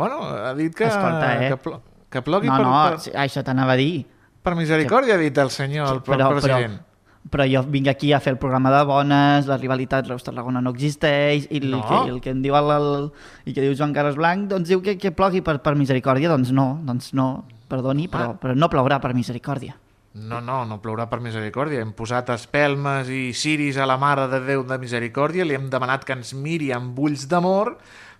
[0.00, 1.50] bueno, ha dit que, Escolta, eh?
[1.52, 1.76] que, pl
[2.10, 3.12] que plogui no, per, no, per...
[3.22, 4.06] això t'anava a dir.
[4.40, 6.80] Per misericòrdia, ha dit el senyor, el però, president.
[6.80, 6.89] Però,
[7.28, 11.46] però jo vinc aquí a fer el programa de bones, la rivalitat Reus-Tarragona no existeix,
[11.50, 11.82] i el, no.
[11.84, 12.96] que, el que em diu el, el,
[13.44, 16.54] i que diu Joan Carles Blanc, doncs diu que, que plogui per, per misericòrdia, doncs
[16.56, 17.30] no, doncs no,
[17.70, 19.76] perdoni, però, però no plourà per misericòrdia.
[20.10, 21.84] No, no, no plourà per misericòrdia.
[21.84, 26.02] Hem posat espelmes i ciris a la Mare de Déu de Misericòrdia, li hem demanat
[26.06, 27.76] que ens miri amb ulls d'amor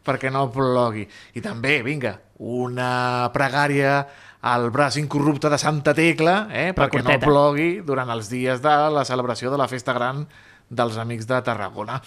[0.07, 1.03] perquè no plogui.
[1.35, 4.05] I també, vinga, una pregària
[4.43, 9.05] al braç incorrupte de Santa Tecla, eh, perquè no plogui durant els dies de la
[9.05, 10.25] celebració de la festa gran
[10.71, 12.01] dels Amics de Tarragona.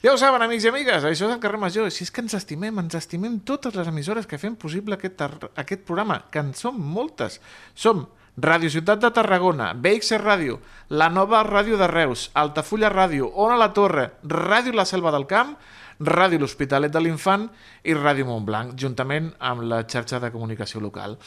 [0.00, 1.90] Ja ho saben, amics i amigues, això és el carrer Major.
[1.92, 5.20] Si és que ens estimem, ens estimem totes les emissores que fem possible aquest,
[5.60, 7.40] aquest programa, que en som moltes.
[7.74, 8.06] Som
[8.40, 13.72] Ràdio Ciutat de Tarragona, BX Ràdio, la nova Ràdio de Reus, Altafulla Ràdio, Ona la
[13.76, 15.56] Torre, Ràdio La Selva del Camp,
[16.00, 17.50] Ràdio L'Hospitalet de l'Infant
[17.84, 21.18] i Ràdio Montblanc, juntament amb la xarxa de comunicació local.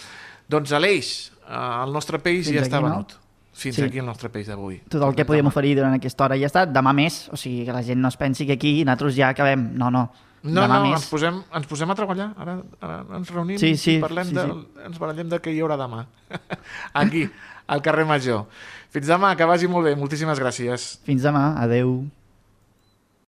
[0.52, 1.12] Doncs Aleix,
[1.48, 3.16] el nostre peix Fins ja està venut.
[3.16, 3.22] No?
[3.54, 3.84] Fins sí.
[3.86, 4.80] aquí el nostre peix d'avui.
[4.89, 6.66] Tot el que podíem oferir durant aquesta hora ja està.
[6.66, 9.68] Demà més, o sigui que la gent no es pensi que aquí nosaltres ja acabem.
[9.78, 10.08] No, no.
[10.44, 10.98] No, demà no, més.
[10.98, 12.32] ens posem, ens posem a treballar.
[12.41, 14.82] Ara, ara ens reunim sí, sí, i parlem sí, de, sí.
[14.89, 16.02] ens barallem de què hi haurà demà.
[17.04, 17.28] Aquí,
[17.72, 18.44] al carrer Major.
[18.91, 19.96] Fins demà, que vagi molt bé.
[20.02, 20.89] Moltíssimes gràcies.
[21.08, 21.54] Fins demà.
[21.62, 22.02] Adeu.